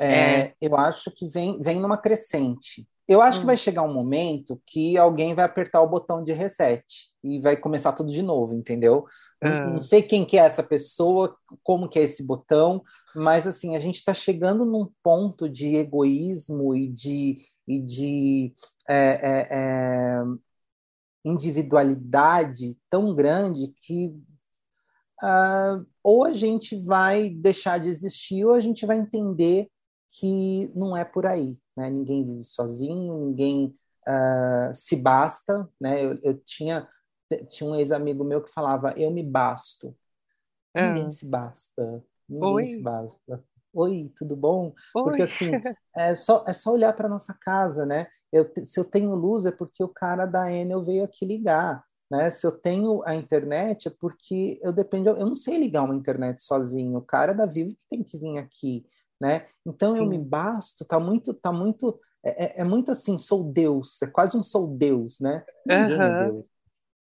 [0.00, 0.54] É, é...
[0.60, 2.88] Eu acho que vem, vem numa crescente.
[3.08, 3.40] Eu acho hum.
[3.40, 6.84] que vai chegar um momento que alguém vai apertar o botão de reset
[7.24, 9.06] e vai começar tudo de novo, entendeu?
[9.40, 12.82] Não, não sei quem que é essa pessoa, como que é esse botão,
[13.14, 18.52] mas assim, a gente está chegando num ponto de egoísmo e de, e de
[18.88, 20.22] é, é, é,
[21.24, 24.08] individualidade tão grande que
[25.22, 29.70] uh, ou a gente vai deixar de existir ou a gente vai entender
[30.10, 31.90] que não é por aí, né?
[31.90, 33.74] Ninguém vive sozinho, ninguém
[34.06, 36.04] uh, se basta, né?
[36.04, 36.88] Eu, eu, tinha
[37.46, 39.94] tinha um ex-amigo meu que falava eu me basto.
[40.74, 40.94] Ah.
[40.94, 42.64] Ninguém se basta, ninguém Oi.
[42.64, 43.44] se basta.
[43.74, 44.72] Oi, tudo bom?
[44.94, 45.04] Oi.
[45.04, 45.50] Porque assim,
[45.94, 48.06] é só, é só olhar para nossa casa, né?
[48.32, 51.84] Eu, se eu tenho luz é porque o cara da Enel veio aqui ligar.
[52.10, 52.30] Né?
[52.30, 56.42] Se eu tenho a internet é porque eu dependo, eu não sei ligar uma internet
[56.42, 56.96] sozinho.
[56.98, 58.86] O cara da Vivo que tem que vir aqui
[59.20, 59.46] né?
[59.66, 60.00] Então Sim.
[60.00, 64.06] eu me basto, tá muito, tá muito, é, é, é, muito assim, sou Deus, é
[64.06, 65.44] quase um sou Deus, né?
[65.66, 66.02] Ninguém uhum.
[66.02, 66.50] é Deus.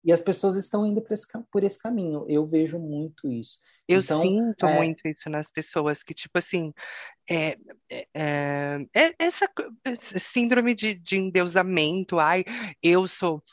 [0.05, 2.27] E as pessoas estão indo por esse, por esse caminho.
[2.29, 3.57] Eu vejo muito isso.
[3.87, 4.77] Eu então, sinto é...
[4.77, 6.71] muito isso nas pessoas, que, tipo assim,
[7.27, 7.57] é,
[7.89, 9.49] é, é, é essa
[9.95, 12.43] síndrome de, de endeusamento, ai,
[12.83, 13.43] eu sou.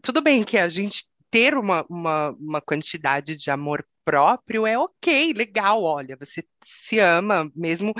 [0.00, 5.32] Tudo bem que a gente ter uma, uma, uma quantidade de amor próprio é ok,
[5.34, 7.92] legal, olha, você se ama mesmo.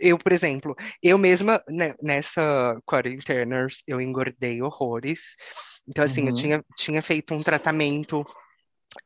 [0.00, 5.36] Eu, por exemplo, eu mesma né, nessa quarentena eu engordei horrores.
[5.86, 6.32] Então, assim, eu Uhum.
[6.32, 8.24] tinha, tinha feito um tratamento.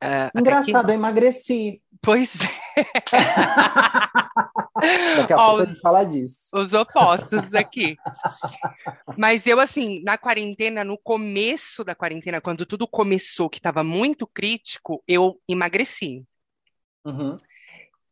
[0.00, 1.82] ah, até que- Engraçado, eu emagreci.
[2.00, 2.30] Pois
[2.76, 2.76] é.
[5.16, 6.36] Daqui a Ó, pouco a os- gente fala disso.
[6.54, 7.96] os opostos aqui.
[9.16, 14.26] Mas eu, assim, na quarentena, no começo da quarentena, quando tudo começou, que estava muito
[14.26, 16.24] crítico, eu emagreci.
[17.04, 17.36] Uhum.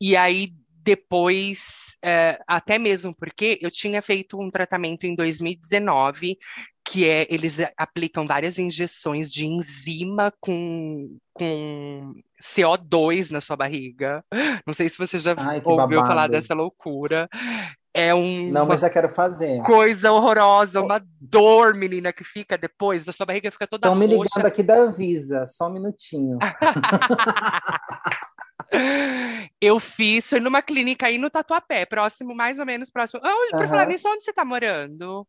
[0.00, 0.48] E aí,
[0.82, 6.36] depois, é, até mesmo porque eu tinha feito um tratamento em 2019,
[6.84, 14.24] que é, eles aplicam várias injeções de enzima com, com CO2 na sua barriga.
[14.66, 16.32] Não sei se você já Ai, ouviu falar babado.
[16.32, 17.28] dessa loucura.
[17.94, 19.62] É um, Não, mas já quero fazer.
[19.64, 24.06] coisa horrorosa, uma dor, menina, que fica depois, a sua barriga fica toda Estão me
[24.06, 26.38] ligando aqui da Anvisa, só um minutinho.
[29.60, 33.20] Eu fiz, foi numa clínica aí no Tatuapé, próximo, mais ou menos próximo.
[33.24, 35.26] Onde, por falar nisso, onde você tá morando?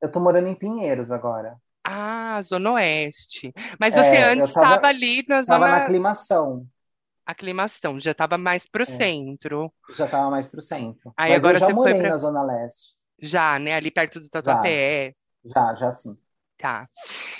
[0.00, 1.56] Eu tô morando em Pinheiros agora.
[1.82, 3.52] Ah, Zona Oeste.
[3.78, 6.66] Mas É, você antes tava- estava ali na Tava zona na aclimação,
[7.26, 8.86] aclimação, já estava mais pro É.
[8.86, 9.72] centro.
[9.94, 11.12] já tava mais pro centro.
[11.16, 12.94] Aí Mas agora eu já você morei pra- na Zona Leste.
[13.20, 13.74] Já, né?
[13.74, 15.14] Ali perto do Tatuapé.
[15.44, 16.16] Já, já sim.
[16.58, 16.88] Tá.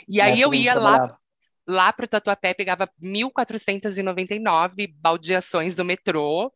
[0.08, 1.18] E aí Na eu ia lá.
[1.66, 6.52] Lá para o Tatuapé, pegava 1.499 baldeações do metrô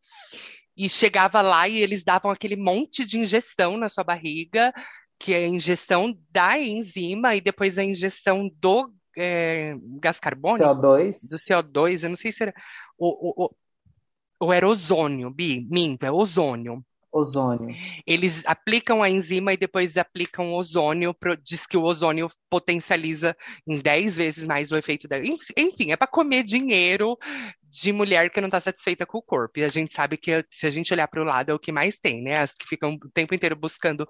[0.77, 4.73] e chegava lá e eles davam aquele monte de injeção na sua barriga,
[5.19, 11.29] que é a injeção da enzima e depois a injeção do é, gás carbônico, CO2.
[11.29, 12.53] do CO2, eu não sei se era
[12.97, 13.55] o, o, o,
[14.39, 16.83] ou era ozônio, Bi, minto, é ozônio.
[17.11, 17.75] Ozônio.
[18.05, 23.35] Eles aplicam a enzima e depois aplicam ozônio, pro- diz que o ozônio potencializa
[23.67, 25.17] em 10 vezes mais o efeito da.
[25.17, 27.17] Enf- Enfim, é para comer dinheiro
[27.69, 29.59] de mulher que não está satisfeita com o corpo.
[29.59, 31.71] E a gente sabe que se a gente olhar para o lado é o que
[31.71, 32.39] mais tem, né?
[32.39, 34.07] As que ficam o tempo inteiro buscando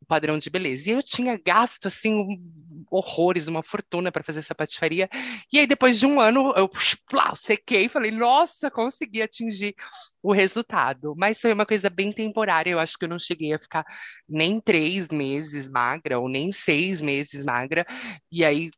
[0.00, 0.90] o padrão de beleza.
[0.90, 5.08] E eu tinha gasto, assim, um- horrores, uma fortuna para fazer essa patifaria.
[5.52, 6.68] E aí, depois de um ano, eu
[7.08, 9.74] plá, sequei e falei, nossa, consegui atingir
[10.22, 11.14] o resultado.
[11.16, 12.70] Mas foi uma coisa bem temporária.
[12.70, 13.84] Eu acho que eu não cheguei a ficar
[14.28, 17.84] nem três meses magra, ou nem seis meses magra.
[18.30, 18.70] E aí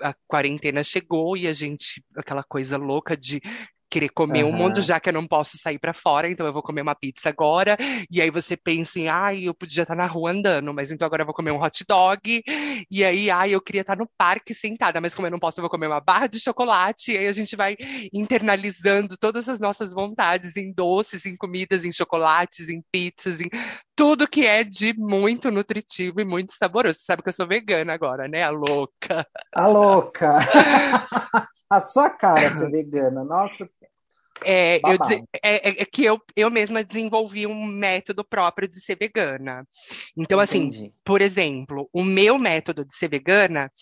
[0.00, 3.40] a quarentena chegou e a gente, aquela coisa louca de
[3.90, 4.58] querer comer um Aham.
[4.58, 7.28] mundo, já que eu não posso sair pra fora, então eu vou comer uma pizza
[7.28, 7.76] agora.
[8.10, 11.22] E aí você pensa em, ai, eu podia estar na rua andando, mas então agora
[11.22, 12.42] eu vou comer um hot dog.
[12.90, 15.62] E aí, ai, eu queria estar no parque sentada, mas como eu não posso, eu
[15.62, 17.12] vou comer uma barra de chocolate.
[17.12, 17.76] E aí a gente vai
[18.12, 23.48] internalizando todas as nossas vontades em doces, em comidas, em chocolates, em pizzas, em
[23.96, 26.98] tudo que é de muito nutritivo e muito saboroso.
[26.98, 28.44] Você sabe que eu sou vegana agora, né?
[28.44, 29.26] A louca.
[29.54, 30.36] A louca!
[31.68, 33.24] A sua cara ser vegana.
[33.24, 33.68] Nossa,
[34.44, 34.98] É, eu
[35.42, 39.66] é- é- é que eu, eu mesma desenvolvi um método próprio de ser vegana.
[40.16, 40.92] Então, assim, entendi.
[41.04, 43.72] por exemplo, o meu método de ser vegana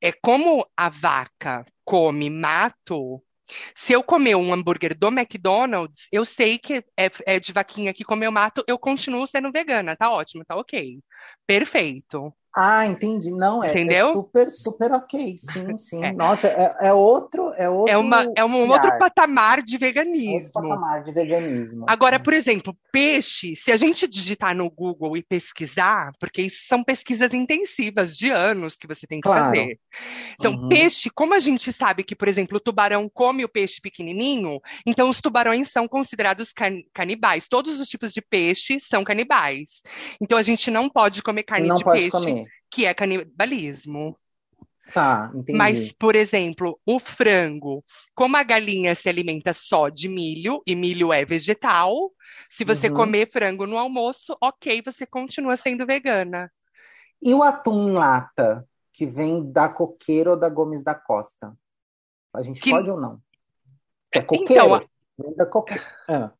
[0.00, 3.22] é como a vaca come mato.
[3.74, 8.04] Se eu comer um hambúrguer do McDonald's, eu sei que é, é de vaquinha que
[8.04, 9.96] comeu mato, eu continuo sendo vegana.
[9.96, 11.00] Tá ótimo, tá ok.
[11.46, 12.32] Perfeito.
[12.56, 13.30] Ah, entendi.
[13.32, 14.12] Não, é, é Entendeu?
[14.12, 15.36] super, super ok.
[15.38, 16.04] Sim, sim.
[16.04, 16.12] É.
[16.12, 20.52] Nossa, é, é outro, é outro É, uma, é um outro patamar de outro veganismo.
[20.52, 21.84] patamar de veganismo.
[21.88, 26.82] Agora, por exemplo, peixe, se a gente digitar no Google e pesquisar, porque isso são
[26.82, 29.46] pesquisas intensivas de anos que você tem que Claro.
[29.46, 29.78] fazer.
[30.38, 30.68] Então, Uhum.
[30.68, 35.08] peixe, como a gente sabe que, por exemplo, o tubarão come o peixe pequenininho, então
[35.08, 37.48] os tubarões são considerados can- canibais.
[37.48, 39.82] Todos os tipos de peixe são canibais.
[40.20, 42.43] Então, a gente não pode comer carne Não de pode peixe, comer.
[42.70, 44.16] Que é canibalismo.
[44.92, 45.58] Tá, entendi.
[45.58, 51.12] Mas, por exemplo, o frango, como a galinha se alimenta só de milho, e milho
[51.12, 52.12] é vegetal,
[52.48, 52.94] se você Uhum.
[52.94, 56.50] comer frango no almoço, ok, você continua sendo vegana.
[57.20, 61.56] E o atum em lata, que vem da Coqueiro ou da Gomes da Costa?
[62.32, 63.20] A gente Que- pode ou não?
[64.12, 64.74] É Então, coqueiro?
[64.74, 64.84] a-
[65.18, 65.84] Vem da Coqueiro.
[66.08, 66.32] Ah,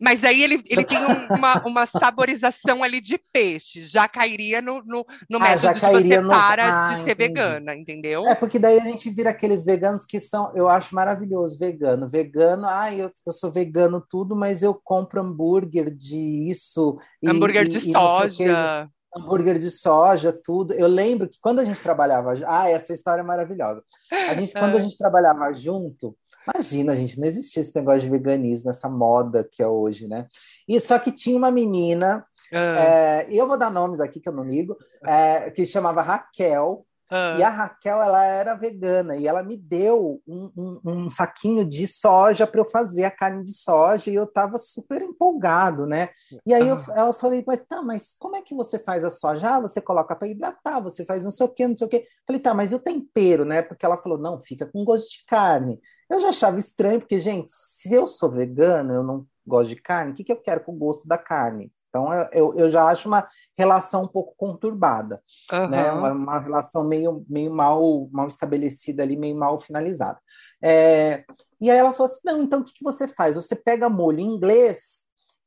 [0.00, 4.82] Mas aí ele, ele tem um- uma, uma saborização ali de peixe, já cairia no,
[4.82, 7.16] no, no Ah, já método de você no- para Ah, de ser entendi.
[7.16, 8.26] vegana, entendeu?
[8.26, 12.08] É, porque daí a gente vira aqueles veganos que são, eu acho maravilhoso, vegano.
[12.08, 16.16] Vegano, ah, eu, eu sou vegano tudo, mas eu compro hambúrguer de
[16.50, 18.88] isso e, Hambúrguer e- de e soja.
[19.16, 20.72] Hambúrguer de soja, tudo.
[20.74, 23.82] Eu lembro que quando a gente trabalhava, ah, essa história é maravilhosa.
[24.10, 24.82] A gente, quando a Ah.
[24.82, 26.16] gente trabalhava junto,
[26.52, 30.26] imagina, gente, não existia esse negócio de veganismo, essa moda que é hoje, né?
[30.68, 34.32] E só que tinha uma menina, é, e eu vou dar nomes aqui que eu
[34.32, 36.84] não ligo, é, que chamava Raquel.
[37.10, 37.36] Ah.
[37.38, 41.86] E a Raquel, ela era vegana e ela me deu um, um- um saquinho de
[41.86, 46.10] soja para eu fazer a carne de soja e eu tava super empolgado, né?
[46.46, 46.84] E aí eu, Ah.
[46.94, 49.56] ela falei, mas tá, mas como é que você faz a soja?
[49.56, 52.06] Ah, você coloca para hidratar, você faz não sei o quê, não sei o quê.
[52.26, 53.60] Falei, tá, mas e o tempero, né?
[53.62, 55.80] Porque ela falou, não, fica com gosto de carne.
[56.08, 60.12] Eu já achava estranho, porque, gente, se eu sou vegano, eu não gosto de carne,
[60.12, 61.72] o que que eu quero com o gosto da carne?
[61.90, 65.20] Então, eu, eu, já acho uma relação um pouco conturbada
[65.68, 65.90] né?
[65.90, 65.98] Aham.
[65.98, 70.20] Uma, uma relação meio, meio mal, mal estabelecida ali, meio mal finalizada.
[70.62, 71.24] É,
[71.60, 73.34] e aí ela falou assim: não, então o que, que você faz?
[73.34, 75.02] Você pega molho inglês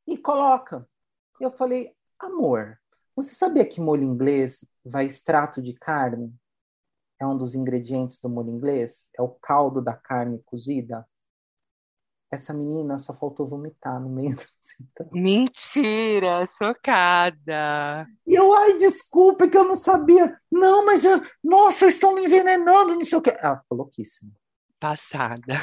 [0.05, 0.87] e coloca.
[1.39, 2.77] Eu falei, amor,
[3.15, 6.33] você sabia que molho inglês vai extrato de carne?
[7.19, 9.09] É um dos ingredientes do molho inglês?
[9.17, 11.07] É o caldo da carne cozida?
[12.33, 14.43] Essa menina só faltou vomitar no meio do
[14.81, 15.07] então.
[15.11, 18.07] Mentira, chocada.
[18.25, 20.35] E eu, ai, desculpa que eu não sabia.
[20.51, 23.37] Não, mas eu, nossa, estão me envenenando, não sei o quê.
[23.39, 24.31] Ela ficou louquíssima.
[24.79, 25.53] Passada.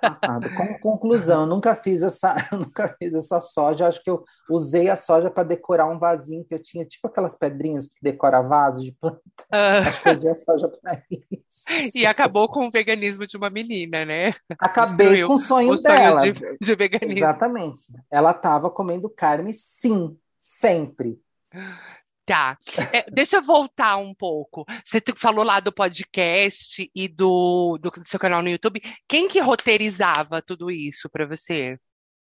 [0.00, 0.50] Passada.
[0.54, 3.86] Com conclusão, eu nunca fiz essa, eu nunca fiz essa soja.
[3.88, 7.36] Acho que eu usei a soja para decorar um vasinho que eu tinha, tipo aquelas
[7.36, 9.20] pedrinhas que decora vaso de planta.
[9.52, 11.96] Ah, Acho que eu usei a soja para isso.
[11.96, 14.34] e acabou com o veganismo de uma menina, né?
[14.58, 16.32] Acabei destruiu com os sonhos o sonho dela.
[16.32, 17.18] de- de veganismo.
[17.18, 17.80] Exatamente.
[18.10, 21.18] Ela estava comendo carne, sim, sempre.
[22.28, 22.58] Tá.
[22.92, 24.66] É, deixa eu voltar um pouco.
[24.84, 28.82] Você falou lá do podcast e do, do seu canal no YouTube.
[29.08, 31.78] Quem que roteirizava tudo isso pra você?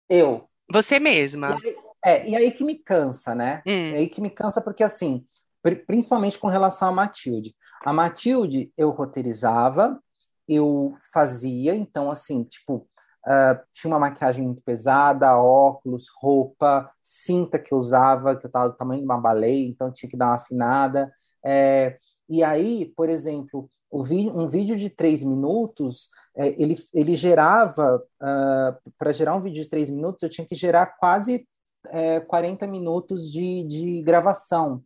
[0.10, 0.50] Eu.
[0.72, 1.58] Você mesma.
[2.04, 3.62] É, e aí que me cansa, né?
[3.68, 3.92] Hum.
[3.94, 5.26] É aí que me cansa porque, assim,
[5.62, 7.54] pri- principalmente com relação a Matilde.
[7.84, 10.02] A Matilde, eu roteirizava,
[10.48, 12.88] eu fazia, então, assim, tipo,
[13.26, 18.70] ah, tinha uma maquiagem muito pesada, óculos, roupa, cinta que eu usava, que eu tava
[18.70, 21.12] do tamanho de uma baleia, então tinha que dar uma afinada.
[21.46, 21.98] É,
[22.30, 28.04] e aí, por exemplo, um vídeo de três minutos, é, ele, ele gerava,
[28.98, 31.48] para gerar um vídeo de três minutos, eu tinha que gerar quase
[31.90, 34.84] é, 40 minutos de, de gravação,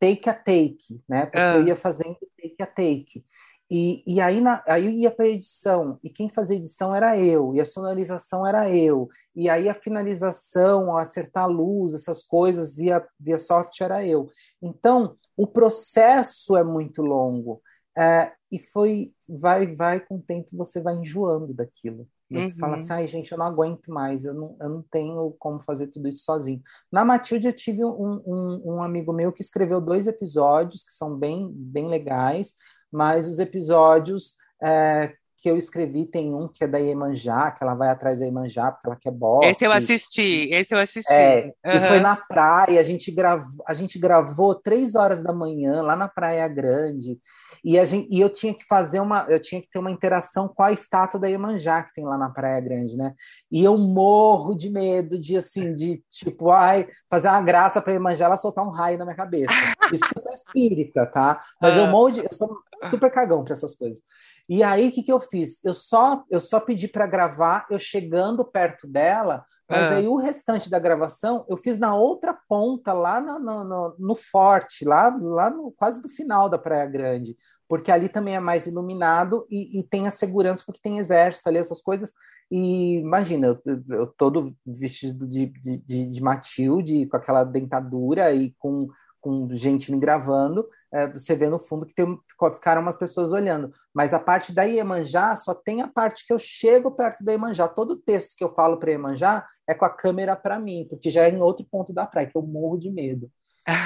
[0.00, 1.26] take a take, né?
[1.26, 1.56] Porque Ah.
[1.56, 3.24] eu ia fazendo take a take.
[3.70, 7.54] E, e aí, na, aí eu ia para edição, e quem fazia edição era eu,
[7.54, 13.04] e a sonorização era eu, e aí a finalização, acertar a luz, essas coisas via,
[13.18, 14.28] via software era eu.
[14.62, 17.62] Então, o processo é muito longo,
[17.96, 22.06] é, e foi, vai, vai, com o tempo você vai enjoando daquilo.
[22.32, 22.58] Você Uhum.
[22.58, 25.86] fala assim, ai, gente, eu não aguento mais, eu não, eu não tenho como fazer
[25.88, 26.60] tudo isso sozinho.
[26.90, 31.16] Na Matilde, eu tive um, um, um amigo meu que escreveu dois episódios que são
[31.16, 32.54] bem, bem legais,
[32.94, 37.74] mas os episódios é, que eu escrevi tem um que é da Iemanjá, que ela
[37.74, 39.46] vai atrás da Iemanjá porque ela quer bofe.
[39.48, 41.12] Esse eu assisti, esse eu assisti.
[41.12, 41.86] É, e Aham.
[41.86, 46.08] foi na praia, a gente, gravou, a gente gravou três horas da manhã lá na
[46.08, 47.18] Praia Grande,
[47.62, 50.48] e, a gente, e eu tinha que fazer uma, eu tinha que ter uma interação
[50.48, 53.14] com a estátua da Iemanjá que tem lá na Praia Grande, né?
[53.50, 58.26] E eu morro de medo de assim, de tipo, ai, fazer uma graça para Iemanjá
[58.26, 59.52] ela soltar um raio na minha cabeça.
[59.92, 61.42] Isso que eu sou espírita, tá?
[61.60, 61.90] Mas eu Ah.
[61.90, 62.54] morro de, eu sou
[62.90, 64.00] super cagão para essas coisas.
[64.48, 65.58] E aí, o que, que eu fiz?
[65.64, 69.96] Eu só, eu só pedi para gravar eu chegando perto dela, mas Ah.
[69.96, 74.14] aí o restante da gravação eu fiz na outra ponta, lá no, no, no, no
[74.14, 78.66] forte, lá, lá no, quase do final da Praia Grande, porque ali também é mais
[78.66, 82.12] iluminado e, e tem a segurança, porque tem exército ali, essas coisas.
[82.50, 88.54] E imagina, eu, eu todo vestido de, de, de, de Matilde, com aquela dentadura e
[88.58, 88.88] com,
[89.24, 92.06] com gente me gravando, é, você vê no fundo que tem,
[92.52, 93.72] ficaram umas pessoas olhando.
[93.94, 97.66] Mas a parte da Iemanjá só tem a parte que eu chego perto da Iemanjá.
[97.66, 101.10] Todo o texto que eu falo para Iemanjá é com a câmera para mim, porque
[101.10, 103.30] já é em outro ponto da praia, que eu morro de medo.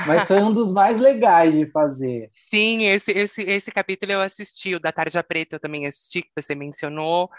[0.09, 2.33] Mas foi um dos mais legais de fazer.
[2.51, 6.31] Sim, esse, esse, esse capítulo eu assisti, o da Tarja Preta eu também assisti, que
[6.37, 7.31] você mencionou.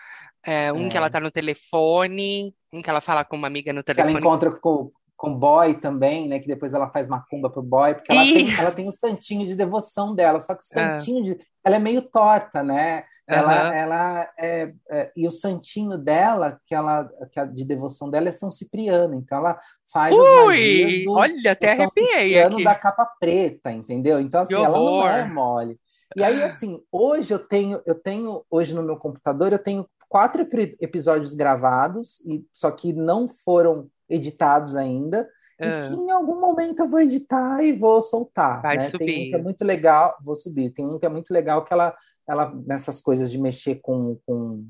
[0.41, 0.89] É, um É.
[0.89, 4.13] que ela tá no telefone, um que ela fala com uma amiga no Que ela
[4.13, 4.25] telefone.
[4.25, 6.39] encontra com com boy também, né?
[6.39, 9.53] Que depois ela faz macumba pro boy, porque ela tem, ela tem o santinho de
[9.53, 10.97] devoção dela, só que o Ah.
[10.97, 11.37] santinho de.
[11.61, 13.03] Ela é meio torta, né?
[13.27, 13.73] Ela, Aham.
[13.73, 18.31] ela é, é- E o santinho dela, que ela que a de devoção dela é
[18.31, 19.59] São Cipriano, então ela
[19.91, 22.63] faz as magias Ui, do, olha, até do arrepiei Cipriano aqui.
[22.63, 24.21] da capa preta, entendeu?
[24.21, 25.77] Então, assim, ela não é mole.
[26.15, 30.47] E aí, assim, hoje eu tenho, eu tenho, hoje no meu computador, eu tenho quatro
[30.79, 35.29] episódios gravados, e só que não foram editados ainda.
[35.59, 35.89] E Ah.
[35.89, 38.61] que em algum momento eu vou editar e vou soltar.
[38.61, 38.79] Vai né?
[38.79, 39.29] Tem um subir.
[39.29, 40.69] que é muito legal, vou subir.
[40.71, 41.95] Tem um que é muito legal que ela,
[42.27, 44.65] ela nessas coisas de mexer com, com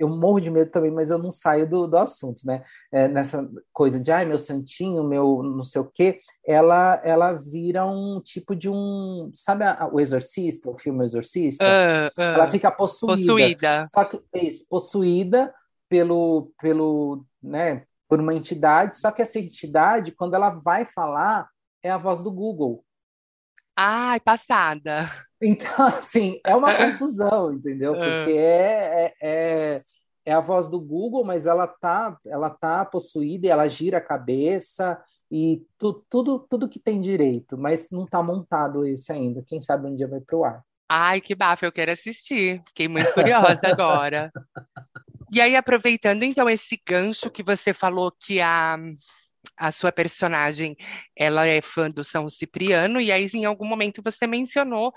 [0.00, 2.64] eu morro de medo também, mas eu não saio do, do assunto, né?
[2.90, 7.84] É, nessa coisa de, ai, meu santinho, meu não sei o quê, ela, ela vira
[7.84, 9.30] um tipo de um.
[9.34, 11.62] Sabe a, o Exorcista, o filme Exorcista?
[11.62, 13.32] Uh, uh, ela fica possuída.
[13.32, 13.88] possuída.
[13.94, 15.54] Só que, isso, possuída
[15.86, 21.48] pelo, pelo, né, por uma entidade, só que essa entidade, quando ela vai falar,
[21.80, 22.84] é a voz do Google.
[23.76, 25.08] Ai, passada.
[25.40, 27.94] Então, assim, é uma confusão, entendeu?
[27.94, 29.82] Porque é, é, é,
[30.26, 34.02] é, a voz do Google, mas ela tá, ela tá possuída e ela gira a
[34.04, 35.00] cabeça
[35.30, 39.40] e tu, tudo, tudo que tem direito, mas não tá montado esse ainda.
[39.46, 40.64] Quem sabe um dia vai pro ar.
[40.88, 42.60] Ai, que bafo, eu quero assistir.
[42.66, 44.32] Fiquei muito curiosa agora.
[45.30, 48.76] E aí, aproveitando então esse gancho que você falou que a
[49.56, 50.76] a sua personagem
[51.16, 54.92] ela é fã do São Cipriano, e aí em algum momento você mencionou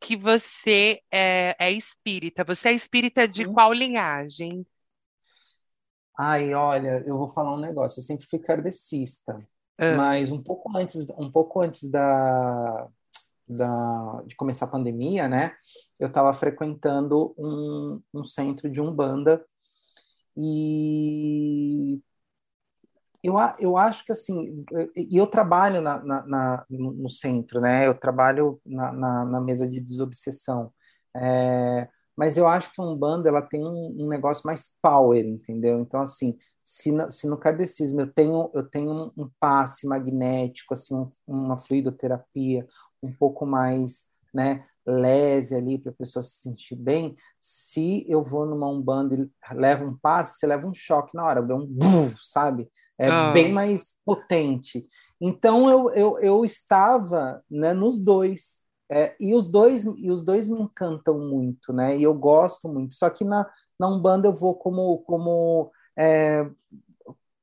[0.00, 2.44] que você é, é espírita.
[2.44, 3.52] Você é espírita de Hum.
[3.54, 4.66] qual linhagem?
[6.18, 8.00] Ai, olha, eu vou falar um negócio.
[8.00, 9.38] Eu sempre fui kardecista,
[9.78, 12.88] Ah, mas um pouco antes, um pouco antes da,
[13.48, 15.56] da, de começar a pandemia, né?
[15.98, 19.44] Eu estava frequentando um, um centro de Umbanda
[20.36, 22.00] e
[23.22, 24.64] eu, eu acho que assim,
[24.96, 27.86] e eu trabalho na, na- na- no no centro, né?
[27.86, 30.72] Eu trabalho na, na, na mesa de desobsessão.
[31.16, 35.78] É, mas eu acho que a Umbanda ela tem um, um negócio mais power, entendeu?
[35.80, 40.74] Então, assim, se, na- se no kardecismo eu tenho, eu tenho um, um passe magnético,
[40.74, 42.66] assim, um- uma fluidoterapia
[43.02, 48.44] um pouco mais, né, leve ali para a pessoa se sentir bem, se eu vou
[48.46, 52.16] numa Umbanda e levo um passe, você leva um choque na hora, é um buf,
[52.22, 52.68] sabe?
[52.98, 53.32] É Ah.
[53.32, 54.86] bem mais potente.
[55.20, 58.60] Então eu, eu, eu estava, né, nos dois.
[58.90, 61.96] É, e os dois e os dois me encantam muito, né?
[61.96, 62.94] E eu gosto muito.
[62.94, 66.46] Só que na, na Umbanda eu vou como como é,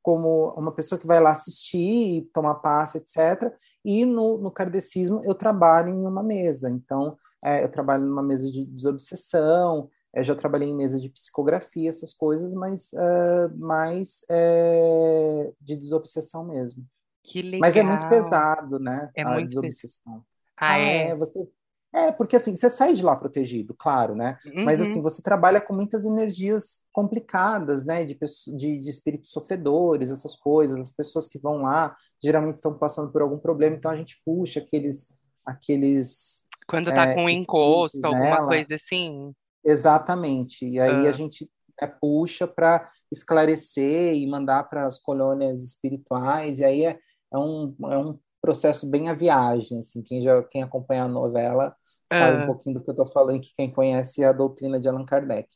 [0.02, 3.52] como uma pessoa que vai lá assistir e tomar passe, etc.
[3.84, 6.70] E no, no kardecismo eu trabalho em uma mesa.
[6.70, 9.90] Então é, eu trabalho numa mesa de desobsessão.
[10.14, 16.44] Eu já trabalhei em mesa de psicografia, essas coisas, mas é, mais é, de desobsessão
[16.46, 16.86] mesmo.
[17.24, 17.60] que legal.
[17.62, 19.12] Mas é muito pesado, né?
[19.16, 20.24] É a muito desobsessão.
[20.58, 21.10] Ah, Ah, é?
[21.10, 21.48] é, você.
[21.92, 24.38] É, porque assim, você sai de lá protegido, claro, né?
[24.64, 24.84] Mas Uhum.
[24.84, 28.06] assim, você trabalha com muitas energias complicadas, né?
[28.06, 28.18] De,
[28.58, 30.80] de, de espíritos sofredores, essas coisas.
[30.80, 34.60] As pessoas que vão lá geralmente estão passando por algum problema, então a gente puxa
[34.60, 35.08] aqueles,
[35.46, 36.39] aqueles
[36.70, 38.48] Quando tá é, com um encosto, alguma nela.
[38.48, 39.34] coisa assim.
[39.64, 40.66] Exatamente.
[40.66, 41.10] E aí Ah.
[41.10, 41.50] a gente
[41.82, 46.60] né, puxa para esclarecer e mandar para as colônias espirituais.
[46.60, 47.00] E aí é,
[47.34, 49.80] é, um, é um processo bem a viagem.
[49.80, 51.76] Assim, quem já quem acompanha a novela
[52.12, 52.46] sabe um Ah.
[52.46, 55.48] pouquinho do que eu estou falando, que quem conhece a doutrina de Allan Kardec.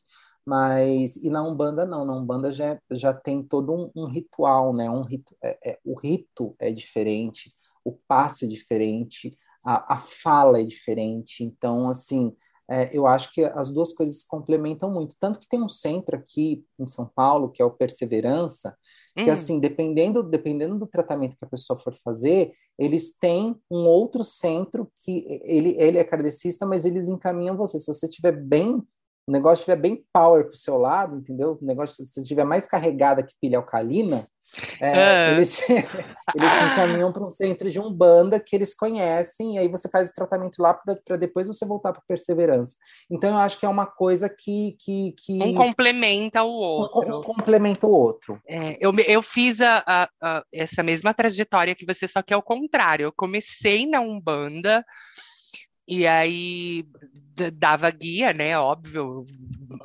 [0.46, 4.90] Mas e na Umbanda não, na Umbanda já, já tem todo um, um ritual, né?
[4.90, 7.50] Um rito, é, é- o rito é diferente,
[7.84, 11.42] o passe é diferente, a, a fala é diferente.
[11.42, 12.34] Então, assim,
[12.68, 15.16] é, eu acho que as duas coisas se complementam muito.
[15.18, 18.76] Tanto que tem um centro aqui em São Paulo, que é o Perseverança,
[19.14, 19.32] que Hum.
[19.32, 24.90] assim, dependendo, dependendo do tratamento que a pessoa for fazer, eles têm um outro centro
[25.04, 27.78] que ele, ele é kardecista, mas eles encaminham você.
[27.78, 28.82] Se você estiver bem,
[29.26, 31.58] o negócio estiver bem power pro seu lado, entendeu?
[31.60, 34.26] O negócio, se você estiver mais carregada que pilha alcalina,
[34.80, 35.32] é, Ah.
[35.32, 39.68] eles, te, eles te encaminham para um centro de umbanda que eles conhecem, e aí
[39.68, 42.76] você faz o tratamento lá para depois você voltar para Perseverança.
[43.10, 47.18] Então eu acho que é uma coisa que, que, que Um complementa o um- outro.
[47.18, 48.40] um complementa o outro.
[48.46, 52.36] É, eu, eu fiz a, a- a- essa mesma trajetória que você, só que é
[52.36, 53.04] o contrário.
[53.04, 54.84] Eu comecei na Umbanda
[55.86, 56.84] e aí
[57.52, 58.58] dava guia, né?
[58.58, 59.26] Óbvio.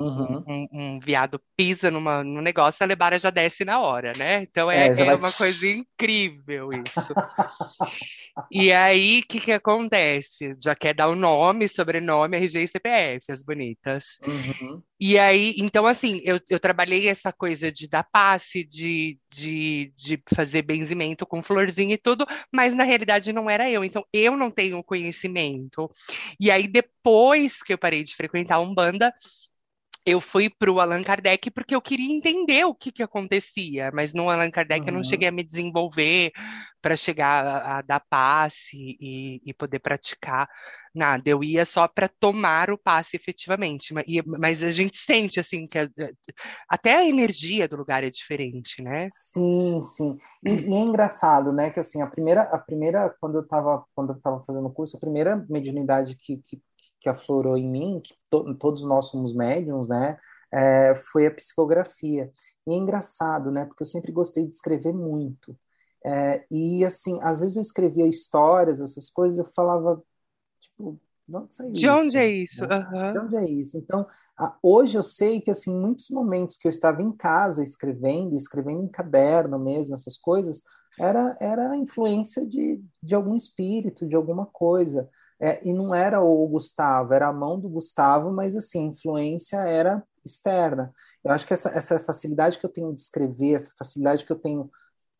[0.00, 0.44] Uhum.
[0.46, 4.42] Um, um viado pisa numa, num negócio, a lebara já desce na hora, né?
[4.42, 7.12] Então é, É, é vai- uma coisa incrível isso.
[8.50, 10.50] E aí, o que que acontece?
[10.62, 14.18] Já quer dar o nome, sobrenome, RG e CPF, as bonitas.
[14.26, 14.82] Uhum.
[14.98, 20.22] E aí, então, assim, eu, eu trabalhei essa coisa de dar passe, de, de, de
[20.34, 23.82] fazer benzimento com florzinha e tudo, mas na realidade não era eu.
[23.84, 25.88] Então, eu não tenho conhecimento.
[26.38, 29.12] E aí, depois que eu parei de frequentar a Umbanda,
[30.06, 34.14] eu fui para o Allan Kardec porque eu queria entender o que que acontecia, mas
[34.14, 35.04] no Allan Kardec eu não Uhum.
[35.04, 36.32] cheguei a me desenvolver
[36.80, 40.48] para chegar a, a dar passe e, e poder praticar
[40.94, 41.28] nada.
[41.28, 45.66] Eu ia só para tomar o passe efetivamente, mas, e- mas a gente sente assim
[45.68, 45.88] que a-
[46.68, 49.10] até a energia do lugar é diferente, né?
[49.32, 50.18] Sim, sim.
[50.44, 54.10] E, e é engraçado, né, que assim, a primeira, a primeira quando eu estava quando
[54.12, 56.60] eu estava fazendo o curso, a primeira mediunidade que, que,
[57.00, 60.18] que aflorou em mim, que to- todos nós somos médiums, né,
[60.52, 62.30] é, foi a psicografia.
[62.66, 63.64] E é engraçado, né?
[63.64, 65.56] Porque eu sempre gostei de escrever muito.
[66.04, 70.02] É, e assim, às vezes eu escrevia histórias, essas coisas, eu falava,
[70.58, 72.66] tipo, de onde saiu De onde é isso?
[72.66, 72.78] Né?
[72.78, 73.12] Uhum.
[73.12, 73.76] De onde é isso?
[73.78, 74.06] Então,
[74.62, 78.88] hoje eu sei que assim, muitos momentos que eu estava em casa escrevendo, escrevendo em
[78.88, 80.62] caderno mesmo, essas coisas,
[80.98, 85.08] era, era a influência de, de algum espírito, de alguma coisa.
[85.40, 89.56] É, e não era o Gustavo, era a mão do Gustavo, mas assim, a influência
[89.56, 90.92] era externa.
[91.24, 94.38] Eu acho que essa, essa facilidade que eu tenho de escrever, essa facilidade que eu
[94.38, 94.70] tenho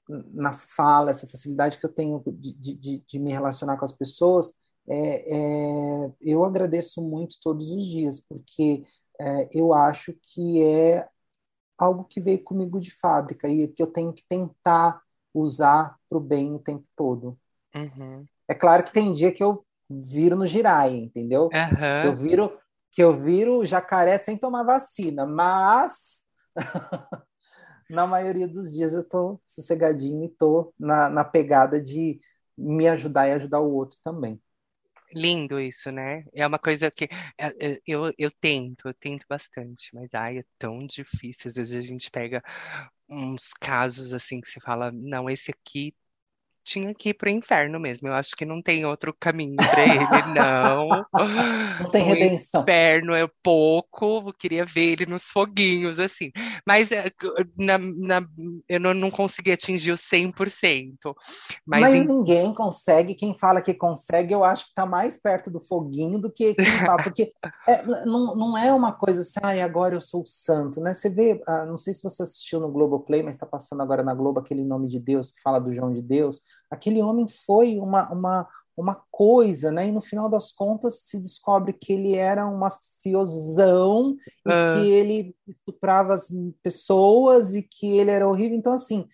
[0.08, 4.52] na fala, essa facilidade que eu tenho de, de, de me relacionar com as pessoas,
[4.88, 8.84] é, é, eu agradeço muito todos os dias, porque
[9.18, 11.08] é, eu acho que é
[11.78, 15.00] algo que veio comigo de fábrica e que eu tenho que tentar
[15.32, 17.38] usar para o bem o tempo todo.
[17.74, 18.26] Uhum.
[18.48, 21.50] É claro que tem dia que eu viro no girai, entendeu?
[21.52, 22.04] Uhum.
[22.04, 22.56] Eu viro
[22.92, 26.22] que eu viro jacaré sem tomar vacina, mas
[27.90, 32.20] na maioria dos dias eu tô sossegadinho e tô na, na pegada de
[32.56, 34.40] me ajudar e ajudar o outro também.
[35.12, 36.24] Lindo isso, né?
[36.32, 40.44] É uma coisa que é, é, eu, eu tento, eu tento bastante, mas ai, é
[40.56, 41.48] tão difícil.
[41.48, 42.40] Às vezes a gente pega
[43.08, 45.92] uns casos assim que você fala, não, esse aqui
[46.70, 48.06] tinha que ir pro inferno mesmo.
[48.06, 51.04] Eu acho que não tem outro caminho para ele, não.
[51.80, 52.60] Não tem redenção.
[52.60, 56.30] O inferno é pouco, eu queria ver ele nos foguinhos, assim.
[56.64, 57.10] Mas é,
[57.58, 58.26] na, na,
[58.68, 60.94] eu não, não consegui atingir o 100%.
[61.66, 63.14] Mas, Mas em- ninguém consegue.
[63.14, 66.78] Quem fala que consegue, eu acho que está mais perto do foguinho do que quem
[66.78, 67.02] fala.
[67.02, 67.32] Porque
[67.66, 70.94] é, não, não é uma coisa assim, ai, agora eu sou o santo, né?
[70.94, 74.14] Você vê, ah, não sei se você assistiu no Globoplay, mas está passando agora na
[74.14, 76.40] Globo aquele nome de Deus que fala do João de Deus.
[76.70, 79.88] Aquele homem foi uma, uma, uma coisa, né?
[79.88, 84.16] E no final das contas se descobre que ele era uma fiozão
[84.46, 84.72] e Ah.
[84.74, 86.28] que ele estuprava as
[86.62, 88.56] pessoas e que ele era horrível.
[88.56, 89.08] Então, assim,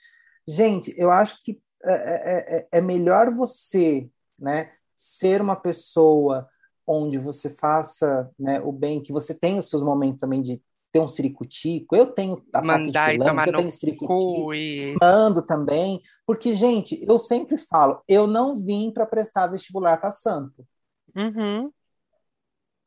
[0.46, 6.48] gente, eu acho que é, é, é- é melhor você, né, ser uma pessoa
[6.86, 10.62] onde você faça, né, o bem, que você tenha os seus momentos também de
[10.96, 11.94] ter um ciricutico.
[11.94, 14.96] Eu tenho Mandar e tomar eu tenho ciricutico, cu e...
[15.00, 20.66] mando também, porque, gente, eu sempre falo, eu não vim para prestar vestibular para santo.
[21.14, 21.70] Uhum.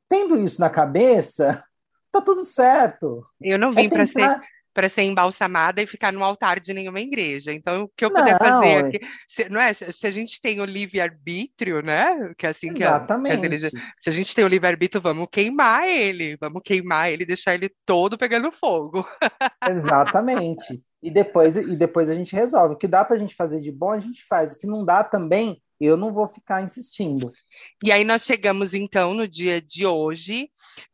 [0.09, 1.63] Tendo isso na cabeça,
[2.11, 3.23] tá tudo certo.
[3.39, 4.41] Eu não É vim para ser.
[4.79, 7.51] Para ser embalsamada e ficar no altar de nenhuma igreja.
[7.51, 9.73] Então, o que eu puder fazer Não, aqui, se, não é?
[9.73, 12.33] Se, se a gente tem o livre-arbítrio, né?
[12.37, 13.69] Que é assim que, a- que exatamente.
[14.01, 17.69] se a gente tem o livre-arbítrio, vamos queimar ele, vamos queimar ele, e deixar ele
[17.85, 19.05] todo pegando fogo.
[19.67, 20.81] Exatamente.
[21.03, 22.75] E depois, e depois a gente resolve.
[22.75, 24.53] O que dá pra gente fazer de bom, a gente faz.
[24.53, 27.33] O que não dá também, eu não vou ficar insistindo.
[27.83, 30.49] E aí nós chegamos então no dia de hoje,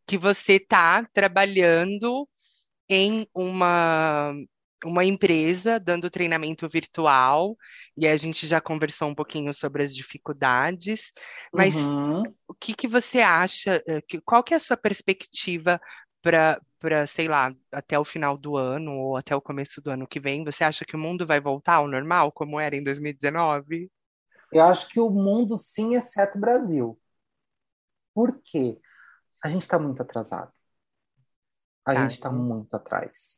[0.07, 2.27] que você está trabalhando
[2.89, 4.33] em uma
[4.85, 7.57] uma empresa dando treinamento virtual,
[7.97, 11.11] e a gente já conversou um pouquinho sobre as dificuldades,
[11.53, 12.35] mas Uhum.
[12.47, 15.79] o que que você acha, eh, que- qual que é a sua perspectiva
[16.21, 20.07] para para, sei lá, até o final do ano ou até o começo do ano
[20.07, 20.43] que vem?
[20.43, 23.89] Você acha que o mundo vai voltar ao normal, como era em 2019?
[24.51, 26.99] Eu acho que o mundo sim, exceto o Brasil.
[28.13, 28.79] Por quê?
[29.43, 30.53] A gente está muito atrasado.
[31.85, 32.01] A Tá.
[32.01, 33.35] gente está muito atrás.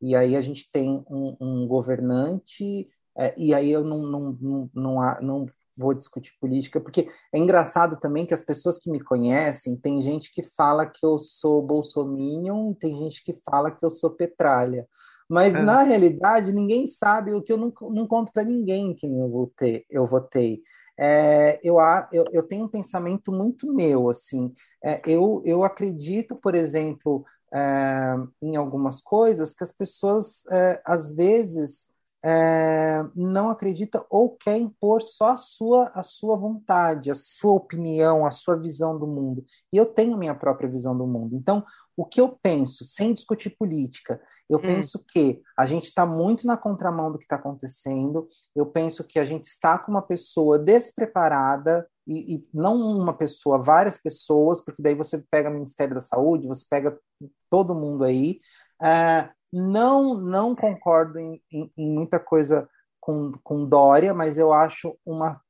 [0.00, 4.70] E aí a gente tem um, um governante, é, e aí eu não, não, não,
[4.74, 9.00] não, há- não vou discutir política, porque é engraçado também que as pessoas que me
[9.02, 13.90] conhecem, tem gente que fala que eu sou bolsominion, tem gente que fala que eu
[13.90, 14.86] sou petralha.
[15.28, 15.62] Mas Ah.
[15.62, 19.84] na realidade, ninguém sabe o que eu não, não conto para ninguém quem eu votei.
[19.88, 20.62] Eu votei.
[20.98, 21.76] É, eu,
[22.12, 24.52] eu, eu tenho um pensamento muito meu, assim.
[24.84, 31.12] É, eu, eu acredito, por exemplo, é, em algumas coisas que as pessoas, é, às
[31.14, 31.88] vezes,
[32.22, 38.26] é, não acreditam ou querem impor só a sua, a sua vontade, a sua opinião,
[38.26, 39.44] a sua visão do mundo.
[39.72, 41.34] E eu tenho minha própria visão do mundo.
[41.34, 41.64] Então,
[41.96, 44.62] o que eu penso, sem discutir política, eu Hum.
[44.62, 48.28] penso que a gente está muito na contramão do que está acontecendo.
[48.54, 53.62] Eu penso que a gente está com uma pessoa despreparada, e, e não uma pessoa,
[53.62, 56.98] várias pessoas, porque daí você pega o Ministério da Saúde, você pega
[57.50, 58.40] todo mundo aí.
[58.80, 62.68] Ah, não, não concordo em, em- em muita coisa
[63.00, 65.40] com, com Dória, mas eu acho uma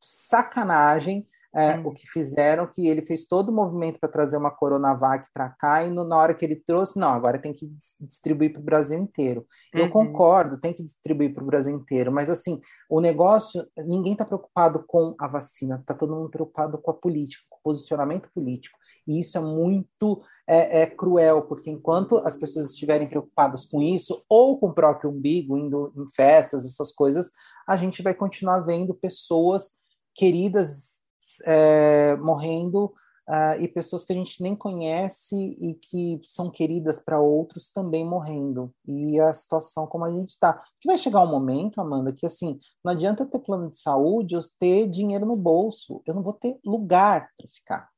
[0.00, 1.86] sacanagem é, hum.
[1.86, 5.84] o que fizeram, que ele fez todo o movimento para trazer uma Coronavac para cá,
[5.84, 7.70] e no, na hora que ele trouxe, não, agora tem que
[8.00, 9.46] distribuir para o Brasil inteiro.
[9.72, 9.90] Eu uhum.
[9.90, 14.84] concordo, tem que distribuir para o Brasil inteiro, mas assim, o negócio, ninguém está preocupado
[14.86, 18.78] com a vacina, está todo mundo preocupado com a política, com o posicionamento político.
[19.06, 24.22] E isso é muito é, é, cruel, porque enquanto as pessoas estiverem preocupadas com isso,
[24.28, 27.30] ou com o próprio umbigo, indo em festas, essas coisas,
[27.66, 29.72] a gente vai continuar vendo pessoas
[30.14, 30.97] queridas
[31.44, 32.92] é, morrendo
[33.28, 38.04] uh, e pessoas que a gente nem conhece e que são queridas para outros também
[38.04, 38.72] morrendo.
[38.86, 40.54] E a situação como a gente está.
[40.80, 44.42] Que vai chegar um momento, Amanda, que assim, não adianta ter plano de saúde ou
[44.58, 46.02] ter dinheiro no bolso.
[46.06, 47.88] Eu não vou ter lugar para ficar.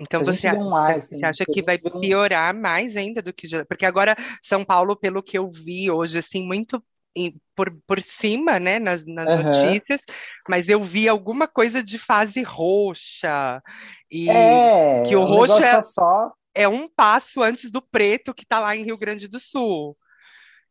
[0.00, 3.64] Então você, um você acha que vai piorar mais ainda do que já.
[3.64, 6.82] Porque agora São Paulo, pelo que eu vi hoje, assim, muito
[7.54, 9.66] por, por cima, né, nas, nas uhum.
[9.66, 10.02] notícias,
[10.48, 13.62] mas eu vi alguma coisa de fase roxa.
[14.10, 16.32] E é, que o, o roxo é, tá só...
[16.54, 19.96] é um passo antes do preto que está lá em Rio Grande do Sul.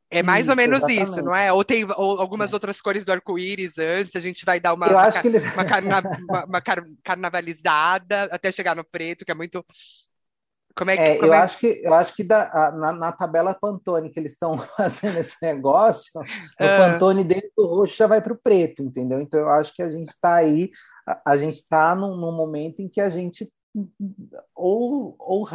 [0.10, 1.04] É mais isso, ou menos exatamente.
[1.04, 1.52] isso, não é?
[1.52, 2.56] Ou tem ou algumas é.
[2.56, 5.44] outras cores do arco-íris antes, a gente vai dar uma, uma, eles...
[5.54, 9.66] uma, carna, uma, uma car carnavalizada até chegar no preto, que é muito
[10.78, 11.38] como é que, é, eu, é...
[11.38, 15.36] Acho que eu acho que da, na, na, tabela Pantone que eles estão fazendo esse
[15.42, 16.24] negócio, o
[16.60, 16.92] ah.
[16.92, 19.20] Pantone dentro do roxo já vai para o preto, entendeu?
[19.20, 20.70] Então eu acho que a gente está aí,
[21.08, 23.52] a, a gente está num, num, momento em que a gente
[24.56, 25.48] ou, ou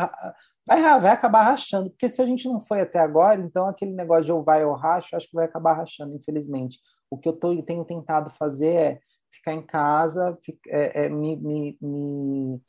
[0.67, 4.25] vai, vai acabar rachando, porque se a gente não foi até agora, então aquele negócio
[4.25, 6.79] de ou vai ou racha, acho que vai acabar rachando, infelizmente.
[7.11, 9.01] O que eu tô, tenho tentado fazer é
[9.31, 12.63] ficar em casa, é, é, me, me, me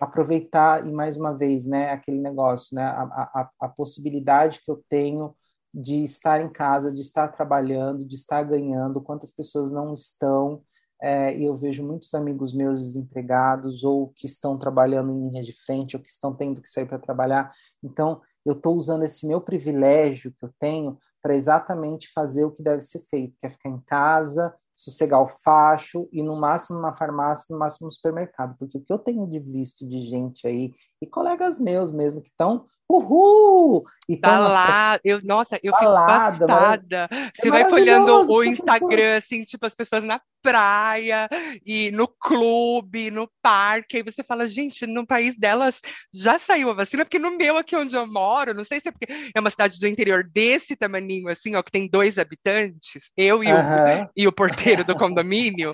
[0.00, 4.82] aproveitar e mais uma vez, né, aquele negócio, né, a, a, a, possibilidade que eu
[4.88, 5.36] tenho
[5.72, 10.62] de estar em casa, de estar trabalhando, de estar ganhando, quantas pessoas não estão,
[11.02, 15.52] é, e eu vejo muitos amigos meus desempregados ou que estão trabalhando em linha de
[15.52, 17.52] frente ou que estão tendo que sair para trabalhar.
[17.82, 22.62] Então, eu estou usando esse meu privilégio que eu tenho para exatamente fazer o que
[22.62, 26.96] deve ser feito, que é ficar em casa, sossegar o facho e no máximo numa
[26.96, 30.72] farmácia, no máximo no supermercado, porque o que eu tenho de visto de gente aí
[31.02, 33.84] e colegas meus mesmo que estão Uhul!
[34.08, 37.08] E tá lá, eu, nossa, eu balada, fico passada.
[37.32, 41.28] Você é vai folhando o Instagram, assim, tipo, as pessoas na praia,
[41.64, 45.78] e no clube, no parque, aí você fala, gente, no país delas
[46.12, 48.90] já saiu a vacina, porque no meu aqui onde eu moro, não sei se é
[48.90, 53.44] porque é uma cidade do interior desse tamaninho, assim, ó, que tem dois habitantes, eu
[53.44, 54.02] e, uhum.
[54.02, 55.70] o, e o porteiro do condomínio,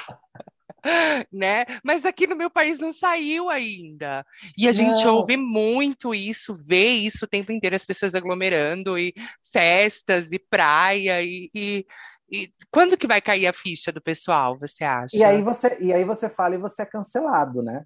[1.33, 1.65] né?
[1.85, 4.25] Mas aqui no meu país não saiu ainda.
[4.57, 5.17] E a gente não.
[5.17, 9.15] ouve muito isso, vê isso o tempo inteiro, as pessoas aglomerando, e
[9.53, 11.87] festas, e praia, e, e,
[12.31, 15.17] e, quando que vai cair a ficha do pessoal, você acha?
[15.17, 17.85] E aí você, e aí você fala e você é cancelado, né?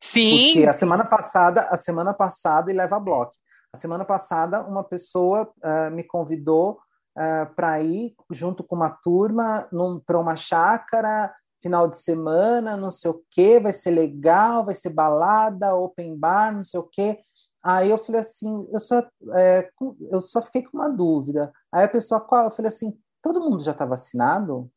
[0.00, 0.52] Sim.
[0.54, 3.32] Porque a semana passada, a semana passada, e leva bloco.
[3.74, 6.78] A semana passada, uma pessoa uh, me convidou
[7.16, 9.68] uh, para ir junto com uma turma
[10.06, 14.90] para uma chácara final de semana, não sei o que, vai ser legal, vai ser
[14.90, 17.18] balada, open bar, não sei o que.
[17.62, 19.70] Aí eu falei assim, eu só, é,
[20.10, 21.52] eu só fiquei com uma dúvida.
[21.70, 22.44] Aí a pessoa, qual?
[22.44, 24.68] Eu falei assim, todo mundo já está vacinado?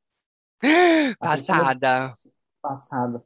[1.19, 2.13] Passada.
[2.61, 3.23] Passado.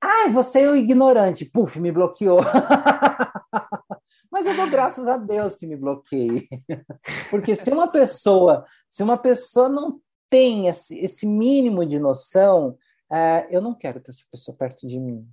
[0.00, 1.44] Ai, você é o ignorante.
[1.44, 2.40] Puf, me bloqueou.
[4.30, 6.48] Mas eu dou graças a Deus que me bloqueei.
[7.30, 10.00] Porque se uma pessoa, se uma pessoa não
[10.32, 12.70] tem esse, esse mínimo de noção,
[13.10, 15.28] uh, eu não quero ter essa pessoa perto de mim.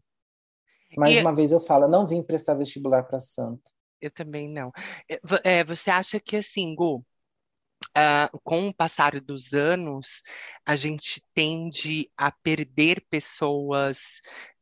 [0.98, 1.20] Mais e...
[1.20, 3.72] uma vez eu falo, não vim prestar vestibular para santo.
[4.02, 4.74] Eu também não.
[5.10, 10.22] É, é, você acha que assim, Gu, uh, com o passar dos anos,
[10.66, 14.00] a gente tende a perder pessoas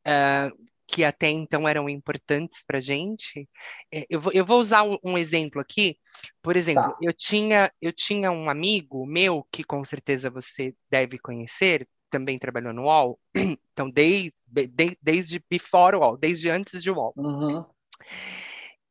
[0.06, 0.56] uh,
[0.88, 3.48] que até então eram importantes para gente.
[3.94, 5.98] É, eu vou, eu vou usar um exemplo aqui.
[6.42, 6.98] Por exemplo, tá.
[7.02, 12.74] eu, tinha, eu tinha um amigo meu, que com certeza você deve conhecer, também trabalhou
[12.74, 13.20] no UOL,
[13.74, 17.14] então desde, de, desde before UOL, desde antes de UOL.
[17.18, 17.66] Uhum.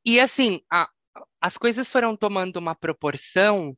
[0.04, 0.88] E assim, a,
[1.40, 3.76] as coisas foram tomando uma proporção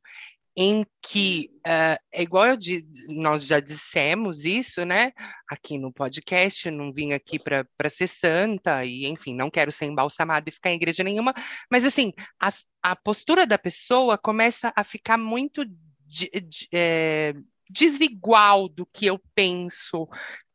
[0.61, 2.59] em que uh, é igual eu,
[3.07, 5.13] nós já dissemos isso, né?
[5.49, 10.49] Aqui no podcast, não vim aqui para ser santa e, enfim, não quero ser embalsamada
[10.49, 11.33] e ficar em igreja nenhuma,
[11.71, 12.49] mas assim, a,
[12.83, 17.35] a postura da pessoa começa a ficar muito de, de, é,
[17.71, 20.09] desigual do que eu penso,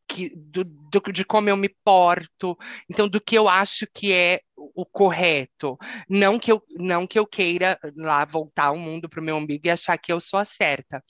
[0.05, 2.57] que, do, do, de como eu me porto,
[2.89, 5.77] então do que eu acho que é o correto.
[6.09, 9.67] Não que eu, não que eu queira lá voltar o mundo para o meu umbigo
[9.67, 11.03] e achar que eu sou a certa.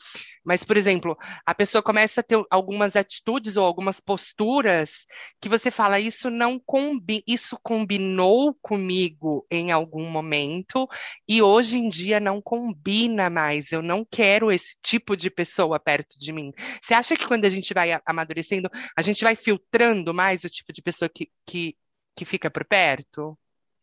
[0.44, 5.06] Mas, por exemplo, a pessoa começa a ter algumas atitudes ou algumas posturas
[5.40, 10.88] que você fala, isso não combi isso combinou comigo em algum momento
[11.28, 13.72] e hoje em dia não combina mais.
[13.72, 16.52] Eu não quero esse tipo de pessoa perto de mim.
[16.82, 20.74] Você acha que quando a gente vai amadurecendo, a gente vai filtrando mais o tipo
[20.74, 21.76] de pessoa que, que,
[22.16, 23.38] que fica por perto?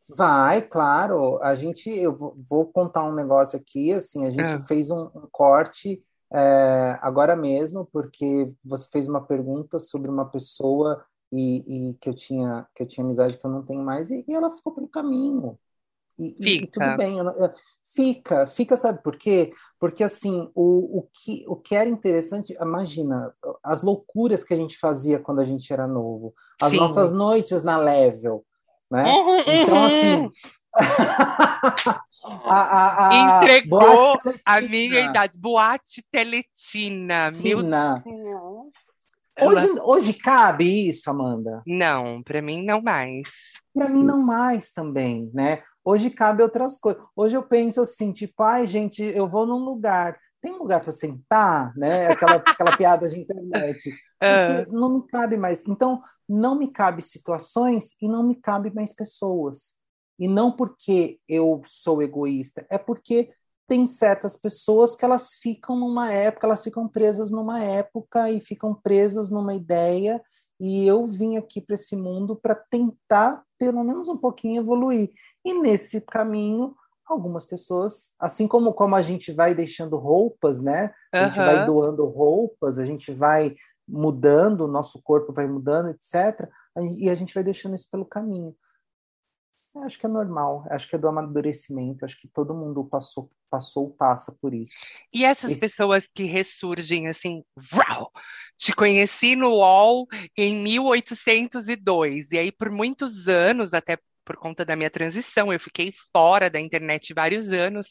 [0.08, 1.40] Vai, claro.
[1.42, 2.16] A gente, eu
[2.48, 4.66] vou contar um negócio aqui, assim, a gente É.
[4.66, 6.02] fez um, um corte
[6.32, 12.14] é, agora mesmo, porque você fez uma pergunta sobre uma pessoa e, e que eu
[12.14, 14.88] tinha que eu tinha amizade que eu não tenho mais, e, e ela ficou pelo
[14.88, 15.56] caminho.
[16.18, 17.18] E, e- tudo bem,
[17.94, 19.52] fica, fica, sabe por quê?
[19.78, 24.78] Porque assim, o, o que, o que era interessante, imagina, as loucuras que a gente
[24.78, 26.76] fazia quando a gente era novo, as Sim.
[26.76, 28.44] nossas noites na Level,
[28.90, 29.04] né?
[29.12, 29.84] Uhum, Então, uhum.
[29.86, 30.30] assim.
[32.44, 35.38] a, a, a Entregou a minha idade.
[35.38, 37.30] Boate Teletina.
[37.32, 38.02] Meu Tina.
[38.04, 38.74] Deus.
[39.36, 41.62] Ela- Hoje, hoje cabe isso, Amanda?
[41.66, 43.28] Não, pra mim não mais.
[43.72, 45.62] Para mim, não mais também, né?
[45.84, 47.02] Hoje cabe outras coisas.
[47.16, 50.18] Hoje eu penso assim, tipo, ai, gente, eu vou num lugar.
[50.40, 52.08] Tem um lugar para sentar, né?
[52.08, 53.92] Aquela, aquela piada de internet.
[54.22, 55.66] Ah, não me cabe mais.
[55.66, 59.74] Então, não me cabe situações e não me cabe mais pessoas.
[60.18, 63.32] E não porque eu sou egoísta, é porque
[63.66, 68.74] tem certas pessoas que elas ficam numa época, elas ficam presas numa época e ficam
[68.74, 70.20] presas numa ideia.
[70.60, 75.10] E eu vim aqui para esse mundo para tentar, pelo menos um pouquinho, evoluir.
[75.42, 80.92] E nesse caminho, algumas pessoas, assim como, como a gente vai deixando roupas, né?
[81.12, 81.64] A gente vai aham.
[81.64, 83.56] doando roupas, a gente vai
[83.88, 86.48] mudando, o nosso corpo vai mudando, etc.
[86.98, 88.54] E a gente vai deixando isso pelo caminho.
[89.76, 93.90] Acho que é normal, acho que é do amadurecimento, acho que todo mundo passou, passou,
[93.92, 94.88] passa por isso.
[95.12, 98.10] E essas Esse- pessoas que ressurgem assim, vrau,
[98.56, 100.06] te conheci no UOL
[100.36, 103.98] em 1802, e aí por muitos anos, até
[104.30, 107.88] por conta da minha transição, eu fiquei fora da internet vários anos,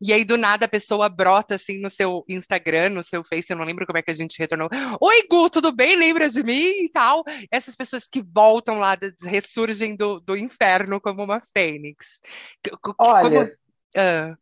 [0.00, 3.56] e aí do nada a pessoa brota assim no seu Instagram, no seu Face, eu
[3.56, 4.68] não lembro como é que a gente retornou.
[5.00, 5.96] Oi, Gu, tudo bem?
[5.96, 7.24] Lembra de mim e tal?
[7.50, 12.20] Essas pessoas que voltam lá, ressurgem do, do inferno como uma fênix.
[12.96, 13.50] Olha, como-
[13.96, 14.36] ah,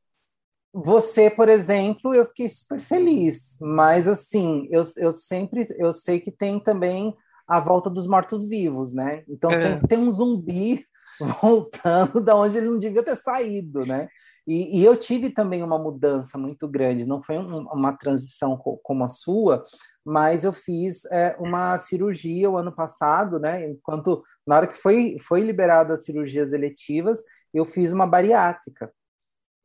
[0.70, 6.30] Você, por exemplo, eu fiquei super feliz, mas assim, eu, eu sempre, eu sei que
[6.30, 7.16] tem também
[7.48, 9.24] a volta dos mortos-vivos, né?
[9.26, 9.62] Então É.
[9.62, 10.84] sempre tem um zumbi
[11.20, 14.08] voltando da onde ele não devia ter saído, né?
[14.46, 18.78] E, e eu tive também uma mudança muito grande, não foi um- uma transição co-
[18.82, 19.62] como a sua,
[20.04, 23.66] mas eu fiz é, uma cirurgia o ano passado, né?
[23.68, 27.20] Enquanto, na hora que foi, foi liberada as cirurgias eletivas,
[27.52, 28.92] eu fiz uma bariátrica.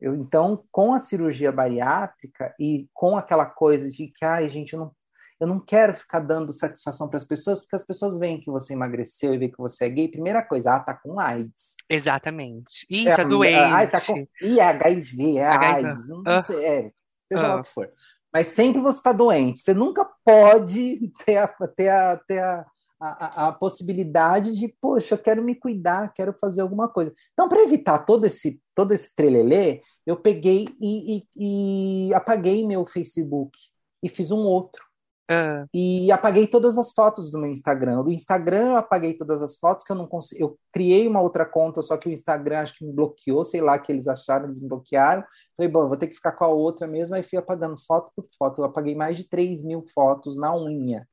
[0.00, 4.80] Eu, então, com a cirurgia bariátrica e com aquela coisa de que, ai, gente, eu
[4.80, 4.92] não,
[5.40, 8.72] eu não quero ficar dando satisfação para as pessoas, porque as pessoas veem que você
[8.72, 10.08] emagreceu e veem que você é gay.
[10.08, 11.74] Primeira coisa, ah, tá com AIDS.
[11.88, 12.86] exatamente.
[12.88, 13.54] Ih, É, tá doente.
[13.54, 14.26] ai, tá com.
[14.42, 15.86] Ih, é HIV, é HIV.
[15.88, 16.42] AIDS, não Ah.
[16.42, 16.92] sei, é,
[17.32, 17.48] seja Ah.
[17.48, 17.90] lá o que for.
[18.32, 19.60] Mas sempre você está doente.
[19.60, 22.66] Você nunca pode ter a, ter a, ter a,
[23.00, 27.12] a, a possibilidade de, poxa, eu quero me cuidar, quero fazer alguma coisa.
[27.32, 32.84] Então, para evitar todo esse, todo esse trelelê, eu peguei e, e, e apaguei meu
[32.86, 33.56] Facebook
[34.02, 34.84] e fiz um outro.
[35.30, 38.02] Ah, E apaguei todas as fotos do meu Instagram.
[38.02, 40.42] Do Instagram eu apaguei todas as fotos que eu não consegui.
[40.42, 43.78] Eu criei uma outra conta, só que o Instagram acho que me bloqueou, sei lá
[43.78, 45.24] que eles acharam, eles me bloquearam.
[45.56, 47.14] Falei, bom, vou ter que ficar com a outra mesmo.
[47.14, 48.60] Aí fui apagando foto por foto.
[48.60, 51.08] Eu apaguei mais de 3 mil fotos na unha.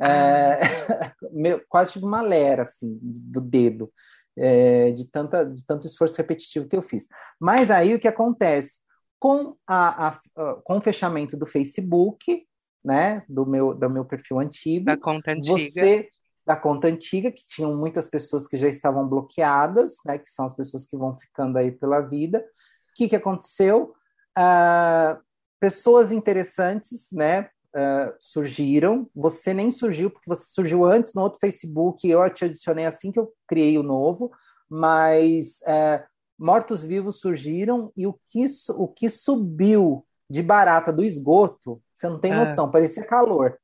[0.00, 0.58] É,
[1.32, 3.92] meu, quase tive uma lera, assim, do dedo,
[4.38, 7.06] é, de, tanta, de tanto esforço repetitivo que eu fiz.
[7.38, 8.78] Mas aí o que acontece?
[9.18, 12.46] Com, a, a- a- com o fechamento do Facebook,
[12.84, 15.58] né, do meu, do meu perfil antigo, da conta antiga.
[15.58, 16.08] você
[16.46, 20.52] da conta antiga, que tinham muitas pessoas que já estavam bloqueadas, né, que são as
[20.52, 22.38] pessoas que vão ficando aí pela vida.
[22.40, 23.94] O que, que aconteceu?
[24.34, 25.20] Ah,
[25.60, 29.08] pessoas interessantes, né, ah, surgiram.
[29.14, 33.20] Você nem surgiu, porque você surgiu antes no outro Facebook, eu te adicionei assim que
[33.20, 34.32] eu criei o novo,
[34.68, 36.04] mas ah,
[36.36, 42.32] mortos-vivos surgiram e o que, o que subiu de barata do esgoto, você não tem
[42.32, 42.36] Ah.
[42.38, 43.58] noção, parecia calor.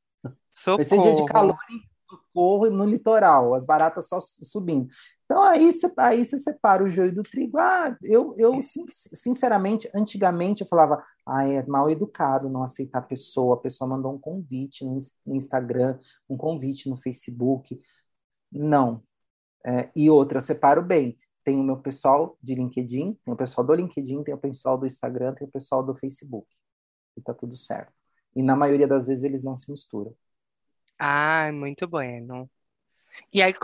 [0.64, 1.32] Parecia dia de Socorro.
[1.32, 4.88] calor em socorro no litoral, as baratas só su- subindo.
[5.24, 7.58] Então aí você aí você separa o joio do trigo.
[7.58, 13.02] Ah, eu, eu sin- sinceramente, antigamente eu falava, ah, é mal educado não aceitar a
[13.02, 14.96] pessoa, a pessoa mandou um convite no,
[15.26, 15.98] no Instagram,
[16.28, 17.80] um convite no Facebook.
[18.52, 19.02] Não.
[19.64, 21.18] É, e outra, eu separo bem.
[21.46, 24.84] Tem o meu pessoal de LinkedIn, tem o pessoal do LinkedIn, tem o pessoal do
[24.84, 26.48] Instagram, tem o pessoal do Facebook.
[27.16, 27.92] E tá tudo certo.
[28.34, 30.12] E na maioria das vezes eles não se misturam.
[30.98, 32.50] Ah, muito bueno.
[33.32, 33.54] E aí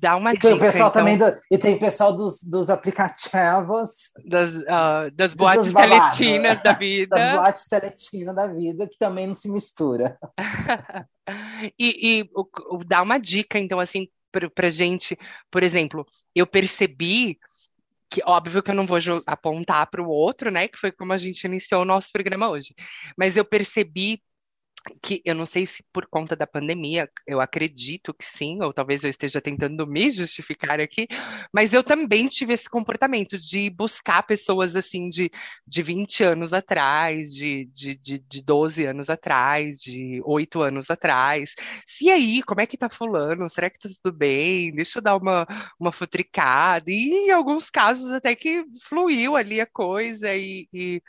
[0.00, 2.40] dá uma E tem o dica, pessoal então, também do, e tem o pessoal dos,
[2.40, 7.32] dos aplicativos, das, ah, das boates teletinas da das vida.
[7.32, 10.16] boates teletina da vida, que também não se mistura.
[11.78, 14.08] E, e o- o- dá uma dica, então, assim,
[14.54, 15.18] pra gente,
[15.50, 17.38] por exemplo, eu percebi
[18.10, 21.16] que, óbvio que eu não vou apontar para o outro, né, que foi como a
[21.16, 22.74] gente iniciou o nosso programa hoje,
[23.16, 24.22] mas eu percebi
[25.02, 29.02] que, eu não sei se por conta da pandemia, eu acredito que sim, ou talvez
[29.04, 31.06] eu esteja tentando me justificar aqui,
[31.52, 35.30] mas eu também tive esse comportamento de buscar pessoas, assim, de,
[35.66, 41.54] de 20 anos atrás, de, de, de, de 12 anos atrás, de 8 anos atrás,
[41.86, 43.48] se aí, como é que tá fulano?
[43.48, 44.74] Será que tá tudo bem?
[44.74, 45.46] Deixa eu dar uma,
[45.78, 46.90] uma futricada.
[46.90, 51.02] E em alguns casos até que fluiu ali a coisa e, e,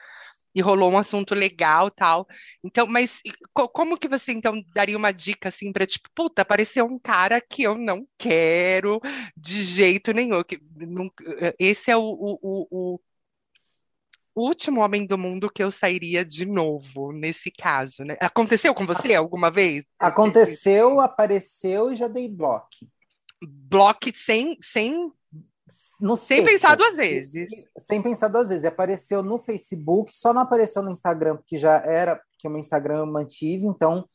[0.56, 2.26] e rolou um assunto legal tal.
[2.64, 3.20] Então, mas
[3.54, 7.42] co- como que você então daria uma dica assim pra tipo, puta, apareceu um cara
[7.42, 9.02] que eu não quero
[9.36, 10.42] de jeito nenhum.
[10.44, 11.12] Que, não-
[11.60, 13.00] esse é o, o, o,
[14.36, 18.16] o último homem do mundo que eu sairia de novo nesse caso, né?
[18.20, 19.84] Aconteceu com você alguma vez?
[20.00, 22.68] Aconteceu, apareceu e já dei bloco.
[23.42, 25.12] Bloque sem, sem,
[26.06, 27.52] No sem pensar duas vezes.
[27.80, 28.64] Sem pensar duas vezes.
[28.64, 32.98] Apareceu no Facebook, só não apareceu no Instagram, porque já era, porque o meu Instagram
[33.00, 34.08] eu mantive, então.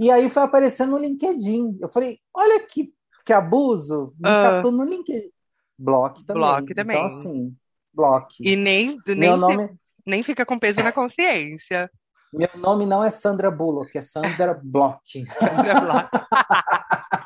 [0.00, 1.78] E aí foi aparecendo no LinkedIn.
[1.80, 2.92] Eu falei, olha que,
[3.24, 4.12] que abuso.
[4.18, 4.42] Me Ah.
[4.56, 5.30] catou no LinkedIn.
[5.78, 6.42] Block também.
[6.42, 6.96] Block também.
[6.96, 7.56] Então, assim,
[7.94, 8.34] block.
[8.40, 9.70] E nem, nem, Meu nome,
[10.04, 11.88] nem fica com peso na consciência.
[12.32, 15.24] meu nome não é Sandra Bullock, é Sandra Block.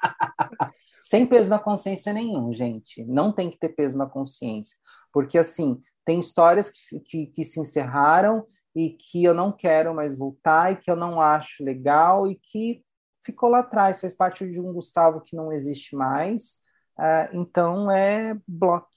[1.03, 3.05] Sem peso na consciência nenhum, gente.
[3.05, 4.76] Não tem que ter peso na consciência.
[5.12, 10.16] Porque, assim, tem histórias que, que, que se encerraram e que eu não quero mais
[10.16, 12.82] voltar e que eu não acho legal e que
[13.24, 16.59] ficou lá atrás, fez parte de um Gustavo que não existe mais.
[16.96, 18.88] Ah, então, é bloco.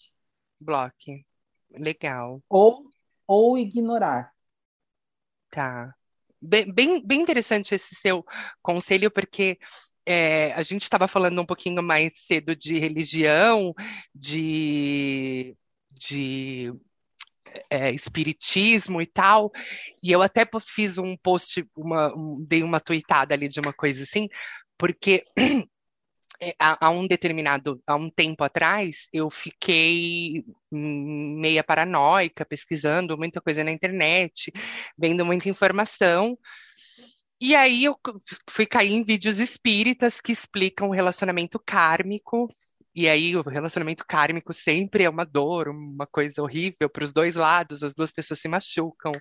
[0.60, 1.26] Bloque.
[1.72, 2.42] Legal.
[2.50, 2.86] Ou,
[3.28, 4.32] ou ignorar.
[5.50, 5.94] Tá.
[6.42, 8.26] Bem, bem, bem interessante esse seu
[8.62, 9.58] conselho, porque
[10.06, 13.74] é, a gente estava falando um pouquinho mais cedo de religião,
[14.14, 15.56] de,
[15.94, 16.72] de
[17.70, 19.52] é, espiritismo e tal,
[20.04, 24.04] e eu até fiz um post, uma, um- dei uma tweetada ali de uma coisa
[24.04, 24.28] assim,
[24.78, 25.24] porque
[26.42, 33.64] é, há, um determinado, há um tempo atrás, eu fiquei meia paranoica, pesquisando muita coisa
[33.64, 34.52] na internet,
[34.98, 36.38] vendo muita informação.
[37.40, 38.00] E aí eu
[38.50, 42.48] fui cair em vídeos espíritas que explicam o relacionamento kármico.
[42.96, 47.36] E aí o relacionamento kármico sempre é uma dor, uma coisa horrível para os dois
[47.36, 49.12] lados, as duas pessoas se machucam,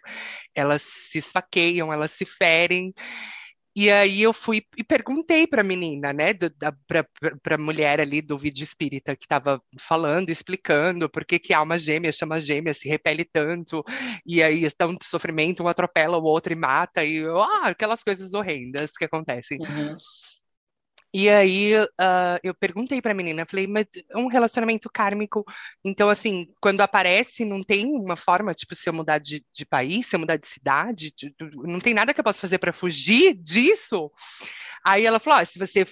[0.54, 2.94] elas se esfaqueiam, elas se ferem.
[3.76, 6.32] E aí eu fui e perguntei para a menina, né,
[7.42, 11.76] para a mulher ali do vídeo espírita que estava falando, explicando por que que alma
[11.76, 13.82] gêmea chama gêmea, se repele tanto,
[14.24, 18.32] e aí estão de sofrimento, um atropela o outro e mata, e ah, aquelas coisas
[18.32, 19.58] horrendas que acontecem.
[21.16, 23.86] E aí ah, eu perguntei para a menina, falei, mas
[24.16, 25.44] um relacionamento kármico,
[25.84, 30.08] então assim, quando aparece, não tem uma forma, tipo, se eu mudar de, de país,
[30.08, 32.72] se eu mudar de cidade, de- de- não tem nada que eu possa fazer para
[32.72, 34.10] fugir disso?
[34.84, 35.86] Aí ela falou, ah, se você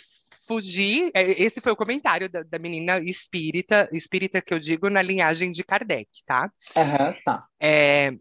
[0.49, 5.03] fugir, é, esse foi o comentário da, da menina espírita, espírita que eu digo na
[5.03, 6.51] linhagem de Kardec, tá?
[6.77, 7.47] Aham, tá.
[7.61, 8.13] É,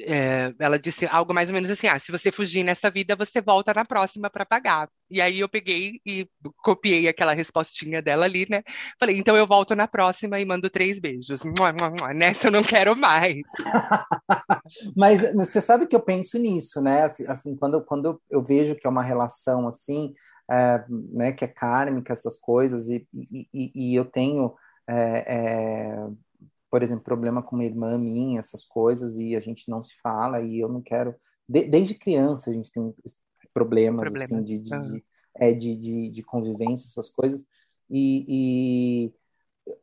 [0.00, 3.40] é, ela disse algo mais ou menos assim: ah, se você fugir nessa vida, você
[3.40, 4.88] volta na próxima para pagar.
[5.10, 6.28] E aí eu peguei e
[6.62, 8.62] copiei aquela respostinha dela ali, né?
[8.98, 11.44] Falei, então eu volto na próxima e mando três beijos.
[11.44, 12.14] Mua, mua, mua.
[12.14, 13.42] Nessa eu não quero mais.
[14.96, 17.02] Mas você sabe que eu penso nisso, né?
[17.02, 20.14] Assim, assim, quando, quando eu, vejo que é uma relação assim,
[20.50, 24.54] é, né, que é kármica, essas coisas, e, e, e- e eu tenho,
[24.88, 26.06] é, é,
[26.74, 30.40] por exemplo, problema com uma irmã minha, essas coisas, e a gente não se fala,
[30.42, 31.14] e eu não quero.
[31.48, 32.92] de- desde criança a gente tem
[33.52, 34.24] problemas Problema.
[34.24, 35.04] assim de, de, de,
[35.36, 37.46] é, de, de, de convivência, essas coisas,
[37.88, 39.14] e, e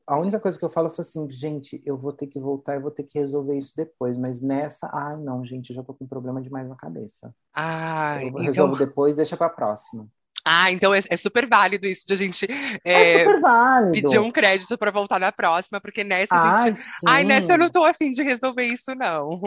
[0.06, 2.82] a única coisa que eu falo foi assim, gente, eu vou ter que voltar, eu
[2.82, 6.06] vou ter que resolver isso depois, mas nessa, ai não, gente, eu já tô com
[6.08, 7.34] problema demais na cabeça.
[7.54, 10.10] Ah, Eu então, resolvo depois, deixa pra próxima.
[10.46, 12.48] Ah, então é, é super válido isso de a gente
[12.94, 14.10] É, é, super válido.
[14.10, 16.66] pedir um crédito para voltar na próxima, porque nessa a gente.
[16.66, 16.76] Ai,
[17.06, 17.72] Ai, nessa eu não sim.
[17.72, 19.42] tô afim de resolver isso, não.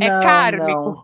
[0.00, 0.94] É Não, kármico.
[0.94, 1.02] não.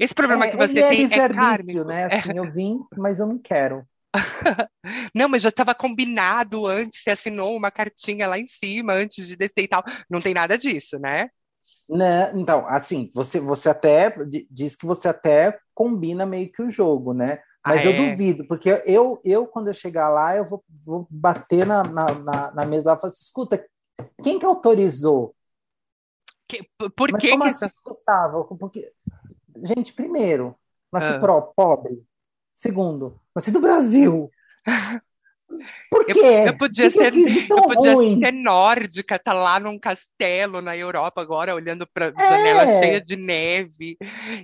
[0.00, 1.84] Esse problema É, que você é tem é kármico.
[1.84, 2.06] né?
[2.06, 3.86] Assim, eu vim, mas eu não quero.
[5.14, 9.36] Não, mas já estava combinado antes, você assinou uma cartinha lá em cima antes de
[9.36, 9.82] descer e tal.
[10.10, 11.28] Não tem nada disso, né?
[11.88, 12.32] Né?
[12.36, 14.12] Então, assim, você, você até
[14.50, 17.38] diz que você até combina meio que o jogo, né?
[17.66, 17.96] Mas Ah, eu é?
[18.10, 22.50] duvido, porque eu, eu quando eu chegar lá, eu vou, vou bater na, na, na,
[22.52, 23.66] na mesa lá e falar assim, escuta,
[24.22, 25.34] quem que autorizou?
[26.48, 28.56] Que- por Mas que como que assim, Gustavo?
[28.56, 28.92] Porque,
[29.64, 30.54] gente, primeiro,
[30.92, 31.18] nasci Ah.
[31.20, 32.06] pro, pobre.
[32.54, 34.30] Segundo, nasci do Brasil.
[35.90, 36.44] Por Eu- quê?
[36.46, 39.58] eu podia O que que ser- eu de tão eu podia ser nórdica, tá lá
[39.60, 42.80] num castelo na Europa agora, olhando pra janela É.
[42.80, 43.96] cheia de neve.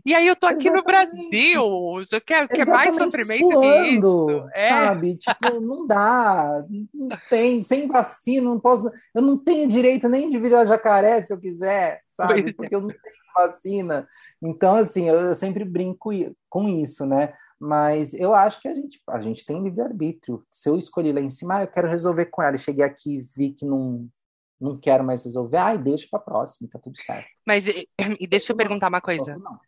[0.04, 0.84] E aí eu tô aqui no Exatamente.
[1.30, 1.62] Brasil.
[1.98, 4.48] Você quer, quer mais Exatamente, sofrimento que suando?
[4.54, 4.68] É.
[4.68, 5.16] sabe?
[5.16, 10.38] Tipo, não dá, não tem, sem vacina, não posso, eu não tenho direito nem de
[10.38, 12.50] virar jacaré se eu quiser, sabe?
[12.50, 12.52] É.
[12.52, 14.06] Porque eu não tenho vacina.
[14.42, 16.10] Então, assim, eu, eu sempre brinco
[16.48, 17.32] com isso, né?
[17.64, 20.44] Mas eu acho que a gente, a gente tem livre-arbítrio.
[20.50, 23.18] Se eu escolhi lá em cima, ah, eu quero resolver com ela, e cheguei aqui
[23.18, 24.08] e vi que não,
[24.60, 27.28] não quero mais resolver, ai, deixa pra próxima, tá tudo certo.
[27.46, 27.88] Mas e,
[28.18, 29.38] e deixa eu perguntar uma coisa.
[29.38, 29.60] Não.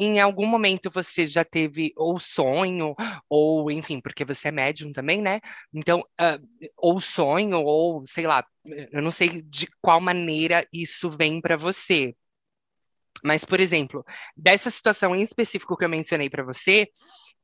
[0.00, 2.96] Em algum momento você já teve ou sonho,
[3.28, 5.40] ou enfim, porque você é médium também, né?
[5.72, 6.40] Então, ah,
[6.76, 8.44] ou sonho, ou sei lá,
[8.90, 12.16] eu não sei de qual maneira isso vem pra você.
[13.24, 14.04] Mas, por exemplo,
[14.36, 16.88] dessa situação em específico que eu mencionei pra você,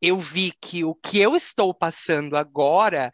[0.07, 3.11] eu vi que o que eu estou passando agora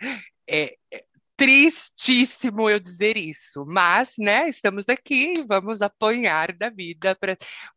[0.49, 1.05] é é
[1.37, 7.17] tristíssimo eu dizer isso, mas, né, estamos aqui, vamos apanhar da vida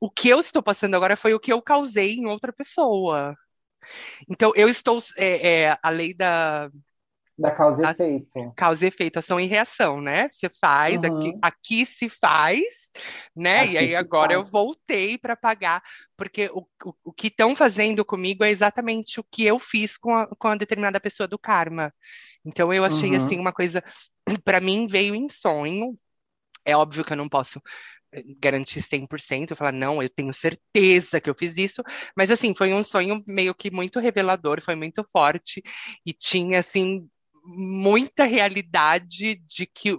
[0.02, 3.34] o que eu estou passando agora foi o que eu causei em outra pessoa.
[4.30, 5.00] Então, eu estou.
[5.18, 6.70] É, é, a lei da
[7.38, 8.56] Da causa e efeito.
[8.56, 10.30] causa e efeito, ação e reação, né?
[10.32, 11.42] Você faz, aqui, Uhum.
[11.42, 12.62] aqui se faz,
[13.36, 13.66] né?
[13.66, 14.46] Aqui E aí agora eu faz.
[14.46, 15.82] voltei para pagar,
[16.18, 20.16] porque o, o, o que estão fazendo comigo é exatamente o que eu fiz com
[20.16, 21.94] a, com a determinada pessoa do karma.
[22.46, 23.16] Então eu achei Uhum.
[23.16, 23.84] assim uma coisa,
[24.46, 25.98] para mim veio em sonho.
[26.66, 27.62] É óbvio que eu não posso
[28.14, 31.84] eh, garantir 100%, eu falar, não, eu tenho certeza que eu fiz isso,
[32.18, 35.62] mas assim, foi um sonho meio que muito revelador, foi muito forte
[36.06, 37.10] e tinha assim
[37.44, 39.98] muita realidade de que,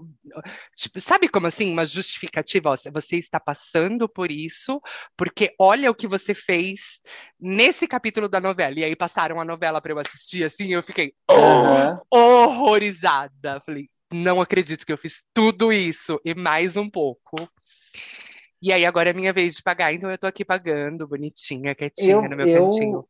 [0.74, 4.80] tipo, sabe como assim, uma justificativa, ó, você está passando por isso,
[5.16, 7.00] porque olha o que você fez
[7.38, 11.12] nesse capítulo da novela, e aí passaram a novela para eu assistir assim, eu fiquei,
[11.30, 12.00] Aham.
[12.10, 13.60] horrorizada.
[13.60, 17.48] Falei, não acredito que eu fiz tudo isso e mais um pouco.
[18.62, 22.14] E aí agora é minha vez de pagar, então eu tô aqui pagando, bonitinha, quietinha
[22.14, 23.06] Eu, no meu cantinho.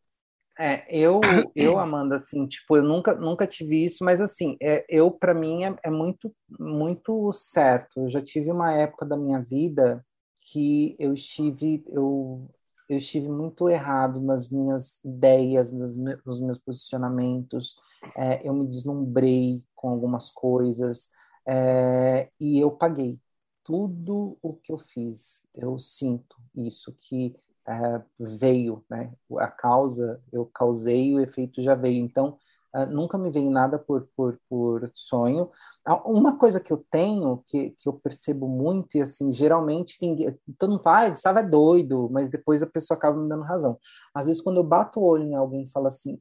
[0.59, 1.21] Eu, é, eu,
[1.57, 5.65] eu, Amanda, assim, tipo, eu nunca, nunca tive isso, mas assim, é, eu, para mim,
[5.65, 8.01] é, é muito, muito certo.
[8.01, 10.05] Eu já tive uma época da minha vida
[10.41, 12.49] que eu estive, eu,
[12.89, 17.77] eu estive muito errado nas minhas ideias, nas me- nos meus posicionamentos.
[18.17, 21.11] É, eu me deslumbrei com algumas coisas,
[21.47, 23.19] é, e eu paguei
[23.65, 25.43] tudo o que eu fiz.
[25.55, 27.35] Eu sinto isso, que
[27.69, 29.13] é, veio, né?
[29.39, 32.05] A causa, eu causei, o efeito já veio.
[32.05, 32.39] Então,
[32.73, 35.51] ah, nunca me veio nada por, por, por sonho.
[35.85, 40.37] Ah, Uma coisa que eu tenho, que, que eu percebo muito, e assim, geralmente ninguém,
[40.59, 43.79] todo mundo fala, ah, Gustavo é doido, mas depois a pessoa acaba me dando razão.
[44.15, 46.21] Às vezes, quando eu bato o olho em alguém e falo assim,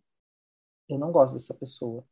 [0.89, 2.05] eu não gosto dessa pessoa.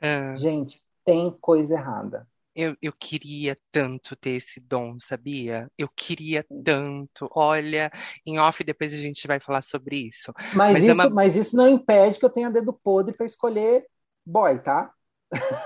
[0.00, 2.26] Ah, Gente, tem coisa errada.
[2.58, 5.70] Eu, eu queria tanto ter esse dom, sabia?
[5.78, 7.28] Eu queria tanto.
[7.34, 7.90] Olha,
[8.26, 10.32] em off depois a gente vai falar sobre isso.
[10.50, 13.26] Mas, Mas é isso, uma- mas isso não impede que eu tenha dedo podre para
[13.26, 13.86] escolher
[14.26, 14.92] boy, tá?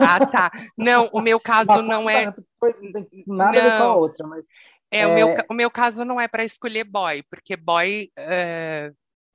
[0.01, 0.51] Ah, tá.
[0.77, 2.27] Não, o meu caso não é.
[2.27, 4.45] não nada a ver com a outra, mas
[4.91, 5.47] É, o meu, É.
[5.51, 8.93] o meu caso não é para escolher boy, porque boy, é,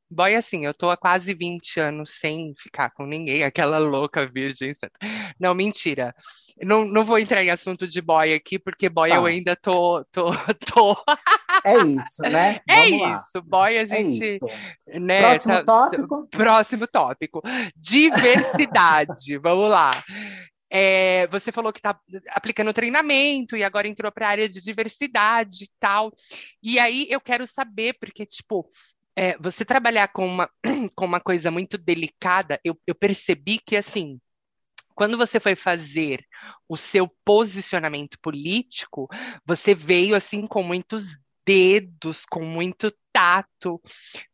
[0.10, 4.74] boy, assim, eu tô há quase 20 anos sem ficar com ninguém, aquela louca virgem.
[5.39, 6.16] Não, mentira.
[6.64, 9.28] Não, não vou entrar em assunto de boy aqui, porque boy eu Tá.
[9.30, 10.32] ainda tô, tô,
[10.76, 10.97] tô.
[11.64, 12.60] é isso, né?
[12.70, 13.16] É Vamos lá.
[13.18, 14.99] isso, boy, a É gente, isso.
[14.99, 16.28] né, Próximo tá- tópico.
[16.32, 17.41] Próximo tópico.
[17.76, 19.38] Diversidade.
[19.41, 19.91] Vamos lá.
[20.70, 21.97] É, você falou que está
[22.32, 26.12] aplicando treinamento e agora entrou para a área de diversidade e tal.
[26.62, 28.68] E aí eu quero saber, porque, tipo,
[29.18, 30.47] é, você trabalhar com uma,
[30.95, 34.20] com uma coisa muito delicada, eu, eu percebi que, assim,
[34.93, 36.24] quando você foi fazer
[36.70, 39.07] o seu posicionamento político,
[39.43, 43.82] você veio, assim, com muitos dedos, com muito tato,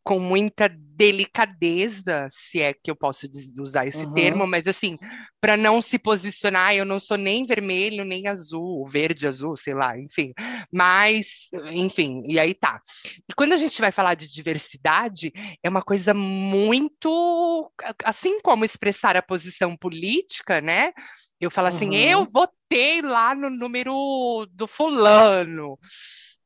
[0.02, 3.26] com muita delicadeza, se é que eu posso
[3.58, 4.12] usar esse uhum.
[4.12, 4.98] termo, mas assim,
[5.40, 9.98] para não se posicionar, eu não sou nem vermelho, nem azul, verde, azul, sei lá,
[9.98, 10.34] enfim.
[10.70, 12.78] Mas, enfim, e aí tá.
[13.26, 15.32] E quando a gente vai falar de diversidade,
[15.62, 17.72] é uma coisa muito
[18.04, 20.92] assim como expressar a posição política, né?
[21.40, 21.94] Eu falo assim, uhum.
[21.94, 25.78] eu votei lá no número do fulano.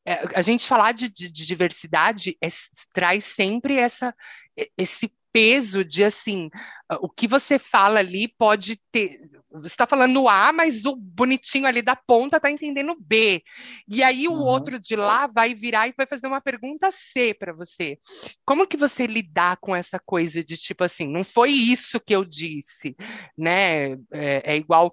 [0.06, 2.48] É, a gente falar de, de, de diversidade é,
[2.92, 4.14] traz sempre essa,
[4.76, 6.50] esse peso de assim,
[7.00, 9.18] o que você fala ali pode ter.
[9.50, 13.42] Você está falando A, mas o bonitinho ali da ponta está entendendo B.
[13.86, 14.40] E aí o uhum.
[14.40, 17.98] outro de lá vai virar e vai fazer uma pergunta C para você.
[18.44, 22.24] Como que você lidar com essa coisa de tipo assim, não foi isso que eu
[22.24, 22.96] disse,
[23.36, 23.92] né?
[24.12, 24.92] É, é igual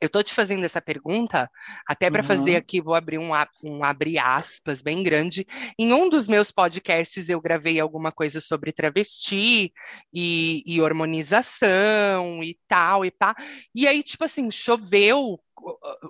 [0.00, 1.50] eu estou te fazendo essa pergunta
[1.86, 2.26] até para uhum.
[2.26, 3.32] fazer aqui, vou abrir um,
[3.62, 5.46] um abre aspas bem grande.
[5.78, 9.72] Em um dos meus podcasts eu gravei alguma coisa sobre travesti
[10.12, 13.34] e, e hormonização e tal e pá.
[13.74, 15.38] E aí, tipo assim, choveu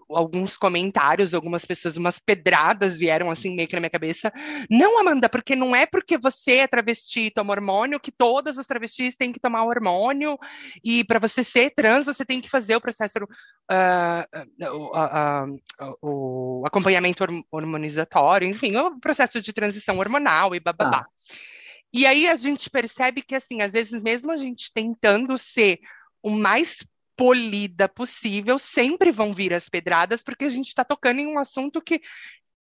[0.08, 4.32] alguns comentários, algumas pessoas, umas pedradas vieram assim meio que na minha cabeça.
[4.68, 8.66] Não, Amanda, porque não é porque você é travesti e toma hormônio que todas as
[8.66, 10.38] travestis têm que tomar hormônio
[10.84, 16.62] e para você ser trans você tem que fazer o processo, uh, uh, uh, o
[16.66, 21.06] acompanhamento hormonizatório, enfim, o processo de transição hormonal e bababá.
[21.06, 21.06] Ah.
[21.92, 25.80] E aí a gente percebe que assim, às vezes mesmo a gente tentando ser
[26.22, 26.84] o mais
[27.20, 31.78] polida possível, sempre vão vir as pedradas, porque a gente está tocando em um assunto
[31.82, 32.00] que,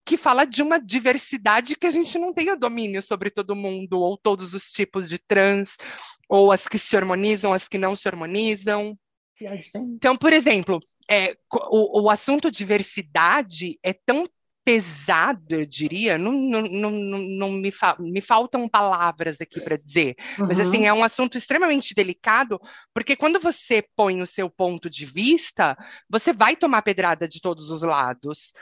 [0.03, 3.99] que fala de uma diversidade que a gente não tem o domínio sobre todo mundo,
[3.99, 5.77] ou todos os tipos de trans,
[6.27, 8.97] ou as que se harmonizam, as que não se harmonizam.
[9.95, 11.35] Então, por exemplo, é,
[11.69, 14.27] o, o assunto diversidade é tão
[14.69, 20.15] pesado, eu diria, não, não, não, não me, fa me faltam palavras aqui para dizer,
[20.37, 20.45] uhum.
[20.45, 22.61] mas assim, é um assunto extremamente delicado,
[22.93, 25.75] porque quando você põe o seu ponto de vista,
[26.07, 28.53] você vai tomar pedrada de todos os lados.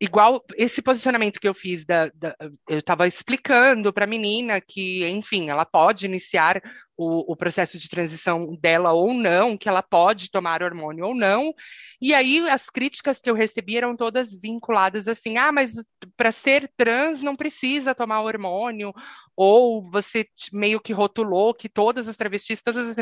[0.00, 2.34] Igual esse posicionamento que eu fiz da, da
[2.66, 6.58] eu estava explicando para a menina que, enfim, ela pode iniciar
[7.02, 11.54] o, o, processo de transição dela ou não, que ela pode tomar hormônio ou não.
[11.98, 15.72] E aí as críticas que eu recebi eram todas vinculadas assim: ah, mas
[16.14, 18.92] para ser trans não precisa tomar hormônio,
[19.34, 22.94] ou você meio que rotulou que todas as travestis, todas as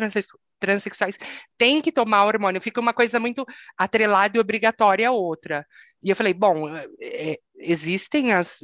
[0.60, 1.18] transexuais
[1.56, 2.60] têm que tomar hormônio.
[2.60, 3.44] Fica uma coisa muito
[3.76, 5.66] atrelada e obrigatória a outra.
[6.00, 6.68] E eu falei, bom,
[7.00, 8.60] é, existem as.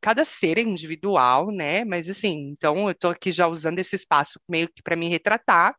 [0.00, 1.84] Cada, ser é individual, né?
[1.84, 5.74] Mas assim, então eu estou aqui já usando esse espaço meio que para me retratar.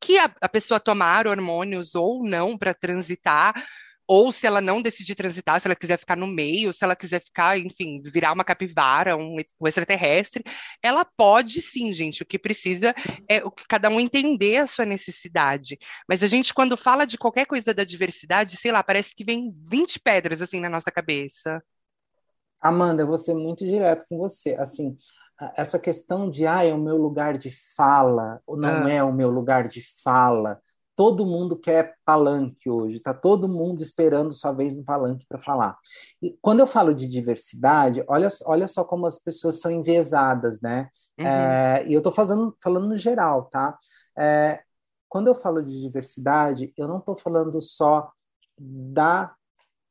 [0.00, 3.54] Que a, a pessoa tomar hormônios ou não para transitar
[4.08, 7.22] ou se ela não decidir transitar, se ela quiser ficar no meio, se ela quiser
[7.22, 10.42] ficar, enfim, virar uma capivara, um, um extraterrestre,
[10.82, 12.22] ela pode sim, gente.
[12.22, 12.94] O que precisa
[13.28, 15.78] é o que cada um entender a sua necessidade.
[16.08, 19.54] Mas a gente, quando fala de qualquer coisa da diversidade, sei lá, parece que vem
[19.70, 21.62] 20 pedras assim na nossa cabeça.
[22.62, 24.54] Amanda, eu vou ser muito direto com você.
[24.54, 24.96] Assim,
[25.54, 28.90] essa questão de ah, é o meu lugar de fala, ou não ah.
[28.90, 30.58] é o meu lugar de fala
[30.98, 35.78] todo mundo quer palanque hoje, está todo mundo esperando sua vez no palanque para falar.
[36.20, 40.90] E quando eu falo de diversidade, olha, olha só como as pessoas são enviesadas, né?
[41.16, 41.24] Uhum.
[41.24, 43.78] É, e eu estou falando no geral, tá?
[44.18, 44.60] É,
[45.08, 48.10] quando eu falo de diversidade, eu não estou falando só
[48.58, 49.32] da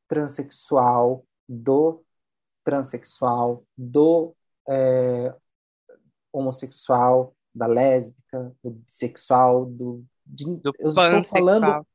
[0.09, 2.03] transexual, do
[2.65, 4.35] transexual, do
[4.67, 5.33] é,
[6.33, 10.45] homossexual, da lésbica, do bissexual, do de,
[10.79, 11.85] eu estou falando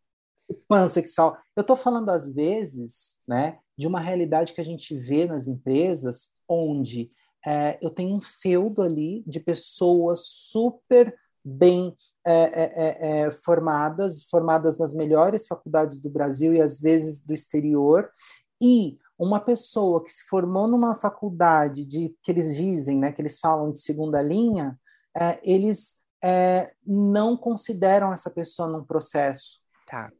[0.68, 1.36] pansexual.
[1.56, 6.32] Eu estou falando às vezes, né, de uma realidade que a gente vê nas empresas,
[6.48, 7.10] onde
[7.44, 11.14] é, eu tenho um feudo ali de pessoas super
[11.44, 17.24] bem é, é, é, é, formadas, formadas nas melhores faculdades do Brasil e às vezes
[17.24, 18.10] do exterior,
[18.60, 23.40] e uma pessoa que se formou numa faculdade de que eles dizem, né, que eles
[23.40, 24.78] falam de segunda linha,
[25.16, 29.60] é, eles é, não consideram essa pessoa num processo.
[29.86, 30.10] Tá.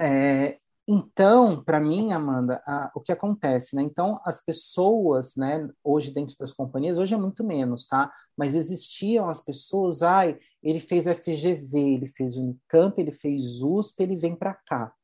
[0.00, 0.58] É,
[0.90, 3.82] então, para mim, Amanda, a, o que acontece, né?
[3.82, 8.10] Então, as pessoas, né, hoje dentro das companhias, hoje é muito menos, tá?
[8.34, 14.16] Mas existiam as pessoas, ai, ele fez FGV, ele fez Unicamp, ele fez USP, ele
[14.16, 14.94] vem para cá.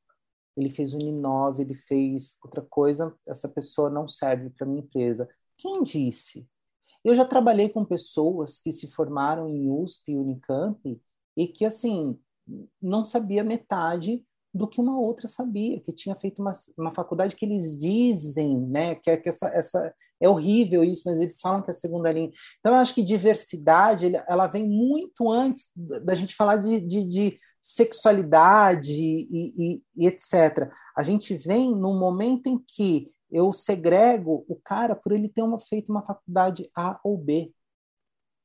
[0.57, 5.29] Ele fez Uninove, ele fez outra coisa, essa pessoa não serve para minha empresa.
[5.59, 6.49] Quem disse?
[7.05, 11.01] Eu já trabalhei com pessoas que se formaram em USP e Unicamp
[11.37, 12.19] e que, assim,
[12.81, 17.45] não sabia metade do que uma outra sabia, que tinha feito uma, uma faculdade que
[17.45, 21.71] eles dizem, né, que, é, que essa, essa é horrível isso, mas eles falam que
[21.71, 22.31] é a segunda linha.
[22.61, 27.39] Então, eu acho que diversidade, ela vem muito antes da gente falar de, de, de
[27.61, 30.71] sexualidade e, e, e, etc.
[30.97, 35.59] A gente vem no momento em que eu segrego o cara por ele ter uma,
[35.59, 37.53] feito uma faculdade A ou B.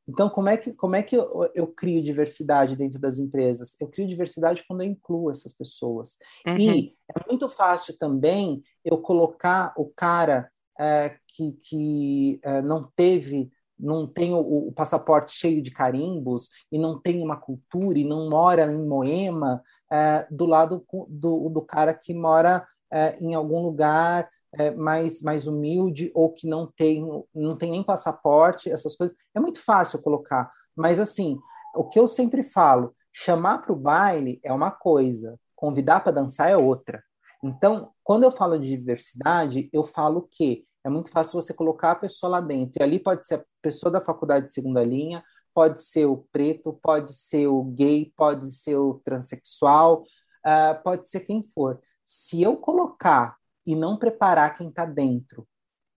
[0.08, 3.76] Então, como é que, como é que eu, eu, crio diversidade dentro das empresas?
[3.80, 6.18] Eu crio diversidade quando eu incluo essas pessoas.
[6.48, 6.58] Uhum.
[6.58, 10.50] E é muito fácil também eu colocar o cara
[10.80, 16.80] é, que, que é, não teve, não tem o, o, passaporte cheio de carimbos e
[16.80, 19.62] não tem uma cultura e não mora em Moema
[19.92, 25.48] é, do lado do, do cara que mora é, em algum lugar é, mais, mais
[25.48, 29.16] humilde ou que não tem, não tem nem passaporte, essas coisas.
[29.34, 30.52] É muito fácil colocar.
[30.76, 31.38] Mas, assim,
[31.76, 36.50] o que eu sempre falo, chamar para o baile é uma coisa, convidar para dançar
[36.50, 37.04] é outra.
[37.44, 41.96] Então, quando eu falo de diversidade, eu falo que é muito fácil você colocar a
[41.96, 42.82] pessoa lá dentro.
[42.82, 45.24] E ali pode ser a pessoa da faculdade de segunda linha,
[45.54, 50.04] pode ser o preto, pode ser o gay, pode ser o transexual,
[50.46, 51.80] uh, pode ser quem for.
[52.06, 53.39] Se eu colocar
[53.70, 55.48] e não preparar quem está dentro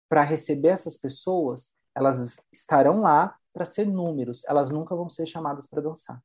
[0.06, 5.66] para receber essas pessoas, elas estarão lá para ser números, elas nunca vão ser chamadas
[5.66, 6.22] para dançar.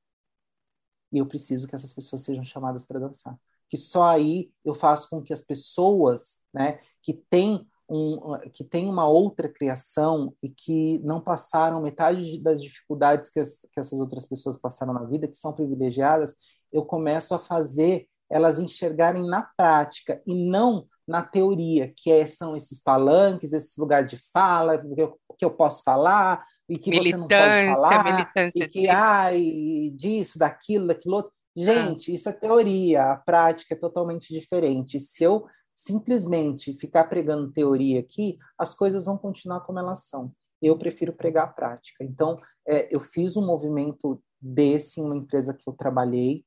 [1.10, 3.40] E eu preciso que essas pessoas sejam chamadas para dançar.
[3.70, 8.90] Que só aí eu faço com que as pessoas, né, que têm um, que tem
[8.90, 14.26] uma outra criação e que não passaram metade das dificuldades que, as, que essas outras
[14.26, 16.36] pessoas passaram na vida, que são privilegiadas,
[16.74, 22.56] eu começo a fazer elas enxergarem na prática e não na teoria, que é, são
[22.56, 27.16] esses palanques, esses lugares de fala, que eu, que eu posso falar e que você
[27.16, 31.32] não pode falar, e que, ai, disso, daquilo, daquilo outro.
[31.56, 32.16] Gente, ah.
[32.16, 35.00] isso é teoria, a prática é totalmente diferente.
[35.00, 40.32] Se eu simplesmente ficar pregando teoria aqui, as coisas vão continuar como elas são.
[40.62, 42.04] Eu prefiro pregar a prática.
[42.04, 46.44] Então, é, eu fiz um movimento desse em uma empresa que eu trabalhei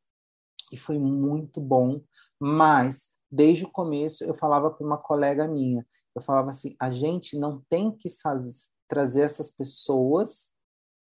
[0.73, 2.01] e foi muito bom,
[2.39, 7.39] mas desde o começo eu falava para uma colega minha, eu falava assim, a gente
[7.39, 8.53] não tem que fazer,
[8.89, 10.51] trazer essas pessoas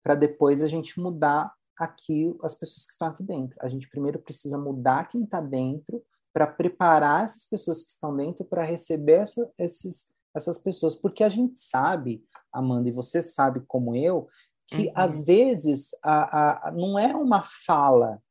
[0.03, 3.57] para depois a gente mudar aqui as pessoas que estão aqui dentro.
[3.61, 8.45] A gente primeiro precisa mudar quem está dentro para preparar essas pessoas que estão dentro
[8.45, 13.95] para receber essa, esses, essas pessoas, porque a gente sabe, Amanda, e você sabe como
[13.95, 14.29] eu,
[14.67, 14.93] que uhum.
[14.95, 18.23] às vezes a, a, não é uma fala,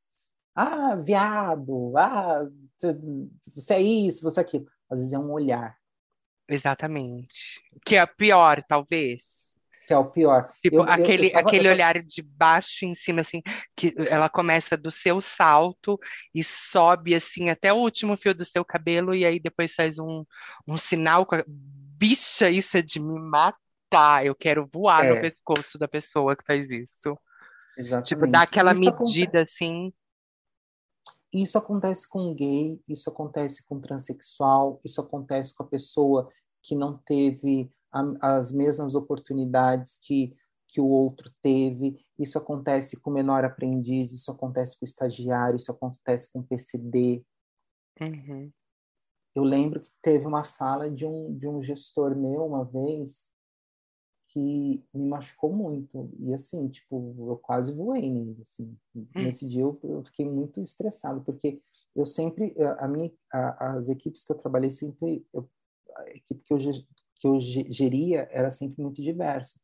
[0.59, 2.47] ah, viado, ah,
[3.45, 4.65] você é isso, você é aquilo.
[4.89, 5.77] Às vezes é um olhar.
[6.49, 7.61] Exatamente.
[7.85, 9.55] Que é pior, talvez.
[9.85, 10.49] Que é o pior.
[10.63, 13.43] Tipo, eu, aquele, eu, tava, aquele olhar de baixo em cima, assim,
[13.75, 15.99] que ela começa do seu salto
[16.33, 20.25] e sobe, assim, até o último fio do seu cabelo, e aí depois faz um,
[20.67, 21.43] um sinal com a...
[21.45, 24.25] Bicha, isso é de me matar.
[24.25, 25.13] Eu quero voar é.
[25.13, 27.15] no pescoço da pessoa que faz isso.
[27.77, 28.09] Exatamente.
[28.09, 29.63] Tipo, dar aquela isso medida, acontece.
[29.63, 29.93] assim.
[31.33, 36.29] Isso acontece com gay, isso acontece com transexual, isso acontece com a pessoa
[36.63, 40.35] que não teve a, as mesmas oportunidades que,
[40.67, 45.57] que o outro teve, isso acontece com o menor aprendiz, isso acontece com o estagiário,
[45.57, 47.25] isso acontece com o PCD.
[48.01, 48.51] Uhum.
[49.35, 53.27] Eu lembro que teve uma fala de um, de um gestor meu uma vez
[54.37, 56.11] que me machucou muito.
[56.19, 58.77] E assim, tipo, eu quase voei nele, assim.
[58.95, 59.07] Hum.
[59.15, 61.59] Nesse dia eu, eu, fiquei muito estressado, porque
[61.95, 65.49] eu sempre, a minha, a, as equipes que eu trabalhei sempre, eu,
[65.95, 69.59] a equipe que eu, que eu geria era sempre muito diversa.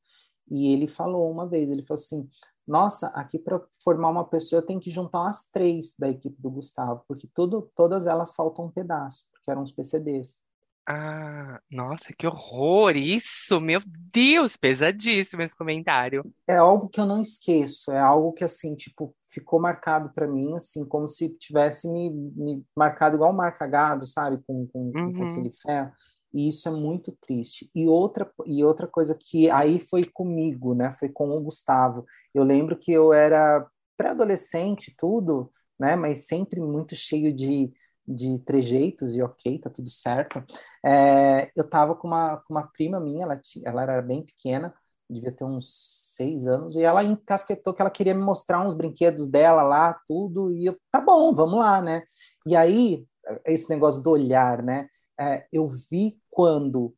[0.50, 2.28] E ele falou uma vez, ele falou assim,
[2.68, 6.50] nossa, aqui para formar uma pessoa eu tenho que juntar umas três da equipe do
[6.50, 10.42] Gustavo, porque tudo, todas elas faltam um pedaço, porque eram os PCDs.
[10.86, 12.98] Ah, nossa, que horror!
[12.98, 16.24] Isso, meu Deus, pesadíssimo esse comentário.
[16.46, 20.54] É algo que eu não esqueço, é algo que, assim, tipo, ficou marcado para mim,
[20.56, 25.14] assim, como se tivesse me, me marcado igual marca gado, sabe, com, com, uhum.
[25.14, 25.92] com aquele ferro.
[26.34, 27.70] E isso é muito triste.
[27.74, 32.06] E outra, e outra coisa que aí foi comigo, né, foi com o Gustavo.
[32.34, 33.66] Eu lembro que eu era
[33.96, 35.50] pré-adolescente, tudo,
[35.80, 37.72] né, mas sempre muito cheio de
[38.08, 40.44] de trejeitos e ok, tá tudo certo.
[40.86, 44.74] É, eu tava com uma, com uma prima minha, ela, tinha, ela era bem pequena,
[45.10, 49.28] devia ter uns seis anos, e ela encasquetou que ela queria me mostrar uns brinquedos
[49.28, 52.04] dela lá, tudo, e eu, tá bom, vamos lá, né?
[52.46, 53.08] E aí,
[53.46, 54.88] esse negócio do olhar, né?
[55.20, 56.94] É, eu vi quando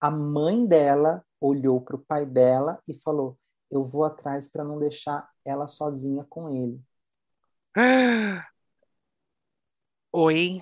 [0.00, 3.38] a mãe dela olhou para o pai dela e falou:
[3.70, 6.80] Eu vou atrás para não deixar ela sozinha com ele.
[10.12, 10.60] Oi.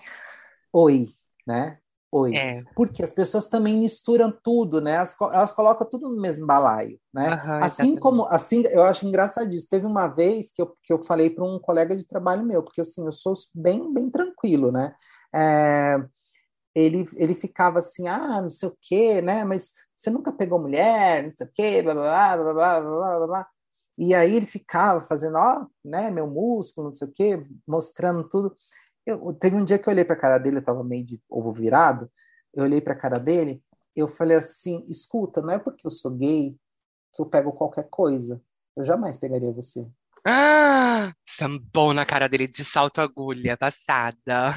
[0.72, 1.08] Oi,
[1.46, 1.78] né?
[2.12, 2.34] Oi.
[2.34, 2.64] É.
[2.76, 4.96] Porque as pessoas também misturam tudo, né?
[4.96, 7.32] Elas, elas colocam tudo no mesmo balaio, né?
[7.32, 9.70] Aham, assim como, assim, eu acho engraçadíssimo.
[9.70, 12.82] Teve uma vez que eu, que eu falei para um colega de trabalho meu, porque
[12.82, 14.94] assim, eu sou bem, bem tranquilo, né?
[15.34, 15.96] É,
[16.74, 19.44] ele, ele ficava assim, ah, não sei o quê, né?
[19.44, 23.26] Mas você nunca pegou mulher, não sei o quê, blá, blá, blá, blá, blá, blá,
[23.26, 23.48] blá.
[23.96, 28.54] E aí ele ficava fazendo, ó, né, meu músculo, não sei o quê, mostrando tudo.
[29.08, 31.18] Eu, teve um dia que eu olhei para a cara dele, eu estava meio de
[31.30, 32.10] ovo virado,
[32.54, 33.62] eu olhei para a cara dele,
[33.96, 36.50] eu falei assim, escuta, não é porque eu sou gay
[37.14, 38.38] que eu pego qualquer coisa.
[38.76, 39.88] Eu jamais pegaria você.
[40.26, 44.54] Ah, sambou na cara dele de salto agulha, passada.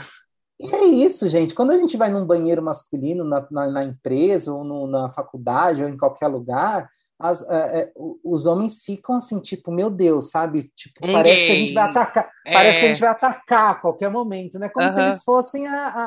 [0.59, 1.55] E é isso, gente.
[1.55, 5.81] Quando a gente vai num banheiro masculino na, na, na empresa, ou no, na faculdade,
[5.81, 6.89] ou em qualquer lugar,
[7.21, 7.91] as, é, é,
[8.23, 10.69] os homens ficam assim, tipo, meu Deus, sabe?
[10.75, 12.31] Tipo, Um parece que a gente vai atacar.
[12.43, 14.67] Parece que a É, gente vai atacar a qualquer momento, né?
[14.69, 15.09] Como se Aham.
[15.09, 16.05] eles fossem a, a,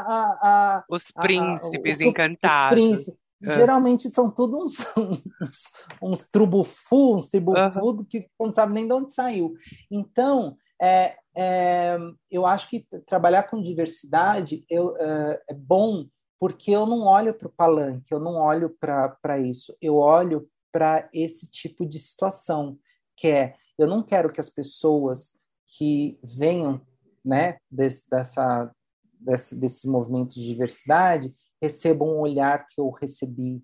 [0.79, 2.75] a, os príncipes os- os encantados.
[2.75, 3.15] príncipes.
[3.43, 3.51] É.
[3.57, 5.63] Geralmente são tudo uns, uns,
[6.03, 7.31] uns trubufu, uns Aham.
[7.31, 9.55] tribufudo que não sabe nem de onde saiu.
[9.91, 11.97] Então, é, é,
[12.31, 16.07] eu acho que trabalhar com diversidade eu, é, é bom
[16.41, 21.09] porque eu não olho para o palanque, eu não olho para isso, eu olho para
[21.13, 22.77] esse tipo de situação,
[23.17, 25.33] que é, eu não quero que as pessoas
[25.69, 26.85] que venham
[27.25, 28.75] né, desse, dessa,
[29.21, 31.33] desse, desses movimentos de diversidade
[31.63, 33.63] recebam um olhar que eu recebi,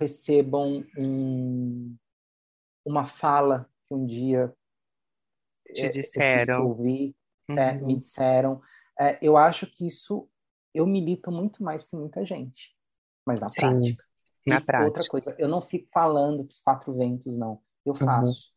[0.00, 1.94] recebam um,
[2.82, 4.54] uma fala que um dia
[5.66, 6.68] Te é, eu disseram.
[6.68, 7.14] ouvir,
[7.50, 7.86] é, Uhum.
[7.88, 8.62] me disseram.
[8.98, 10.26] É, eu acho que isso
[10.72, 12.74] eu milito muito mais que muita gente,
[13.26, 14.11] mas na Sim, prática.
[14.46, 15.10] Na E outra prática.
[15.10, 17.60] coisa, eu não fico falando para os quatro ventos, não.
[17.84, 17.98] Eu Uhum.
[18.00, 18.52] faço.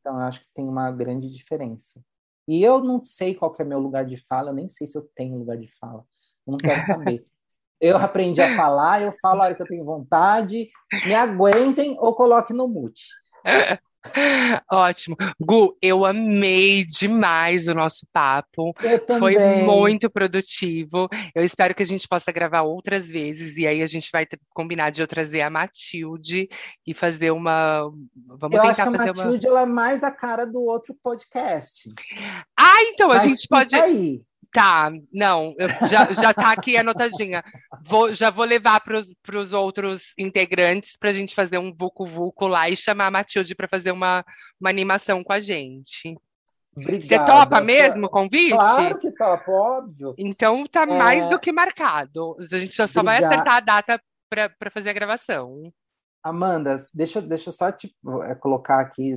[0.00, 2.00] Então, eu acho que tem uma grande diferença.
[2.46, 4.96] E eu não sei qual que é meu lugar de fala, eu nem sei se
[4.96, 6.04] eu tenho lugar de fala.
[6.46, 7.26] Eu não quero saber.
[7.80, 10.68] Eu aprendi a falar, eu falo a hora que eu tenho vontade,
[11.06, 13.04] me aguentem ou coloque no mute.
[14.70, 15.16] Ótimo.
[15.40, 18.72] Gu, eu amei demais o nosso papo.
[18.82, 21.08] Eu Foi muito produtivo.
[21.34, 24.90] Eu espero que a gente possa gravar outras vezes e aí a gente vai combinar
[24.90, 26.48] de eu trazer a Matilde
[26.86, 27.90] e fazer uma.
[28.26, 29.24] Vamos Eu acho que tentar a fazer uma.
[29.24, 31.90] Matilde ela é mais a cara do outro podcast.
[32.58, 33.74] Ah, então a Mas gente fica pode.
[33.76, 34.22] aí.
[34.50, 35.54] Tá, não,
[35.90, 37.44] já, já tá aqui anotadinha.
[37.84, 38.96] Vou, já vou levar para
[39.38, 43.68] os outros integrantes para a gente fazer um vucu-vucu lá e chamar a Matilde para
[43.68, 44.24] fazer uma,
[44.60, 46.16] uma animação com a gente.
[46.74, 46.80] Você
[47.16, 47.24] Obrigada.
[47.26, 48.50] topa Sua- mesmo o convite?
[48.54, 50.14] Claro que topa, óbvio.
[50.18, 50.86] Então tá É.
[50.86, 52.36] mais do que marcado.
[52.38, 54.00] A gente só, só vai acertar a data
[54.30, 55.72] para fazer a gravação.
[56.22, 57.94] Amanda, deixa, deixa eu só te,
[58.24, 59.16] é, colocar aqui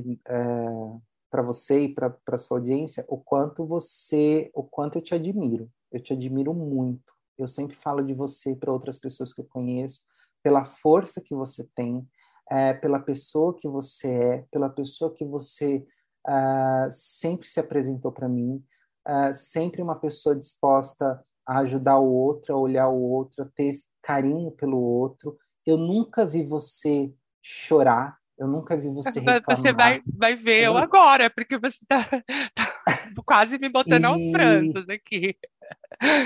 [1.32, 5.70] para você e para sua audiência o quanto você, o quanto eu te admiro.
[5.90, 7.10] Eu te admiro muito.
[7.38, 10.02] Eu sempre falo de você para outras pessoas que eu conheço,
[10.42, 12.06] pela força que você tem,
[12.50, 15.82] é, pela pessoa que você é, pela pessoa que você
[16.26, 18.62] ah, sempre se apresentou para mim,
[19.02, 23.72] ah, sempre uma pessoa disposta a ajudar o outro, a olhar o outro, a ter
[24.02, 25.38] carinho pelo outro.
[25.64, 27.10] Eu nunca vi você
[27.40, 29.62] chorar, eu nunca vi você reclamar.
[29.62, 32.08] Você vai, vai ver eu agora, porque você tá,
[32.54, 35.36] tá quase me botando aos E- prantos aqui.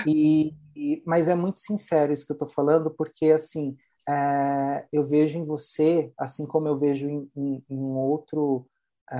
[0.05, 3.77] E, e- mas é muito sincero isso que eu estou falando, porque assim
[4.09, 8.69] é, eu vejo em você, assim como eu vejo em, em- em um outro
[9.11, 9.17] é,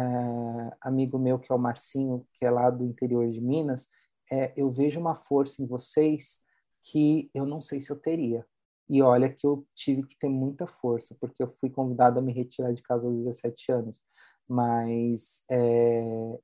[0.81, 3.87] amigo meu que é o Marcinho, que é lá do interior de Minas,
[4.31, 6.41] é, eu vejo uma força em vocês
[6.83, 8.45] que eu não sei se eu teria.
[8.89, 12.33] E olha que eu tive que ter muita força, porque eu fui convidado a me
[12.33, 14.05] retirar de casa aos 17 anos.
[14.49, 16.39] Mas é,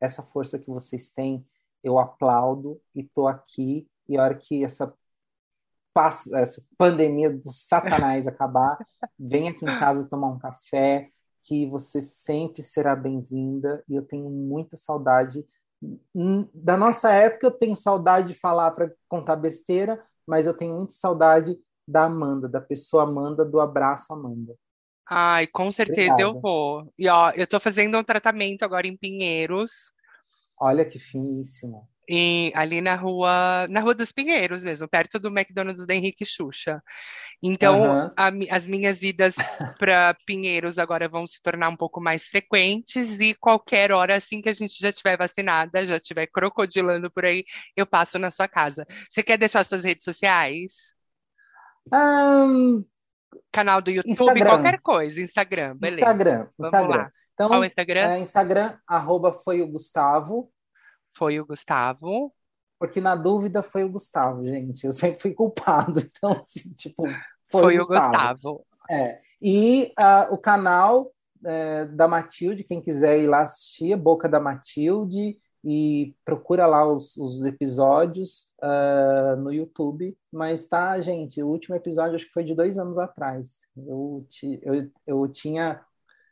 [0.00, 1.46] essa força que vocês têm,
[1.84, 3.88] eu aplaudo e tô aqui.
[4.08, 4.92] E a hora que essa,
[6.34, 8.78] essa pandemia do satanás acabar,
[9.18, 11.10] vem aqui em casa tomar um café,
[11.42, 13.82] que você sempre será bem-vinda.
[13.88, 15.46] E eu tenho muita saudade.
[16.14, 20.74] Hum, Da nossa época, eu tenho saudade de falar para contar besteira, mas eu tenho
[20.76, 24.54] muita saudade da Amanda, da pessoa Amanda, do abraço Amanda.
[25.08, 26.42] Ai, com certeza eu Obrigada.
[26.42, 26.92] vou.
[26.98, 29.92] E ó, eu tô fazendo um tratamento agora em Pinheiros,
[30.58, 31.86] Olha que finíssimo.
[32.08, 36.82] em- ali na rua, na Rua dos Pinheiros mesmo, perto do McDonald's da Henrique Xuxa.
[37.42, 38.16] Então, Aham.
[38.16, 39.36] a as minhas idas
[39.78, 44.48] para Pinheiros agora vão se tornar um pouco mais frequentes e qualquer hora, assim que
[44.48, 47.44] a gente já estiver vacinada, já estiver crocodilando por aí,
[47.76, 48.86] eu passo na sua casa.
[49.10, 50.94] Você quer deixar suas redes sociais?
[51.90, 52.84] Ahn,
[53.50, 54.46] Canal do YouTube, Instagram.
[54.46, 56.00] qualquer coisa, Instagram, beleza.
[56.00, 56.96] Instagram, Vamos Instagram.
[56.96, 57.12] lá.
[57.34, 58.00] Então, Qual o Instagram?
[58.00, 60.50] é, Instagram, arroba foi o Gustavo.
[61.16, 62.32] Foi o Gustavo.
[62.78, 64.84] porque na dúvida foi o Gustavo, gente.
[64.84, 67.04] Eu sempre fui culpado, então, assim, tipo,
[67.48, 68.12] foi, Foi o Gustavo.
[68.12, 68.66] Gustavo.
[68.90, 69.20] É.
[69.40, 71.12] E ah, o canal
[71.44, 77.16] é, da Matilde, quem quiser ir lá assistir, Boca da Matilde, e procura lá os,
[77.16, 80.16] os episódios ah, no YouTube.
[80.32, 83.58] Mas tá, gente, o último episódio acho que foi de dois anos atrás.
[83.76, 85.80] Eu, ti- eu, eu tinha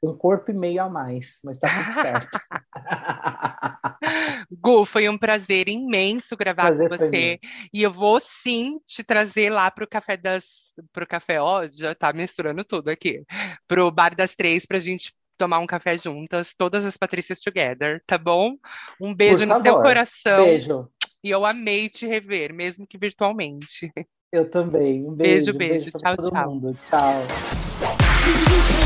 [0.03, 2.39] um corpo e meio a mais, mas tá tudo certo.
[4.61, 7.39] Gu, foi um prazer imenso gravar Prazer com você.
[7.73, 10.71] E eu vou sim te trazer lá pro café das.
[10.93, 13.25] Pro café, ó, já tá misturando tudo aqui.
[13.69, 18.19] Pro Bar das Três pra gente tomar um café juntas, todas as Patrícias together, tá
[18.19, 18.57] bom?
[19.01, 20.45] Um beijo no seu coração.
[20.45, 20.87] Beijo.
[21.25, 23.91] E eu amei te rever, mesmo que virtualmente.
[24.31, 25.07] Eu também.
[25.07, 25.59] Um Beijo, beijo.
[25.59, 25.91] Beijo.
[25.93, 26.51] beijo Tchau, tchau.
[26.51, 26.77] mundo.
[26.89, 28.80] Tchau.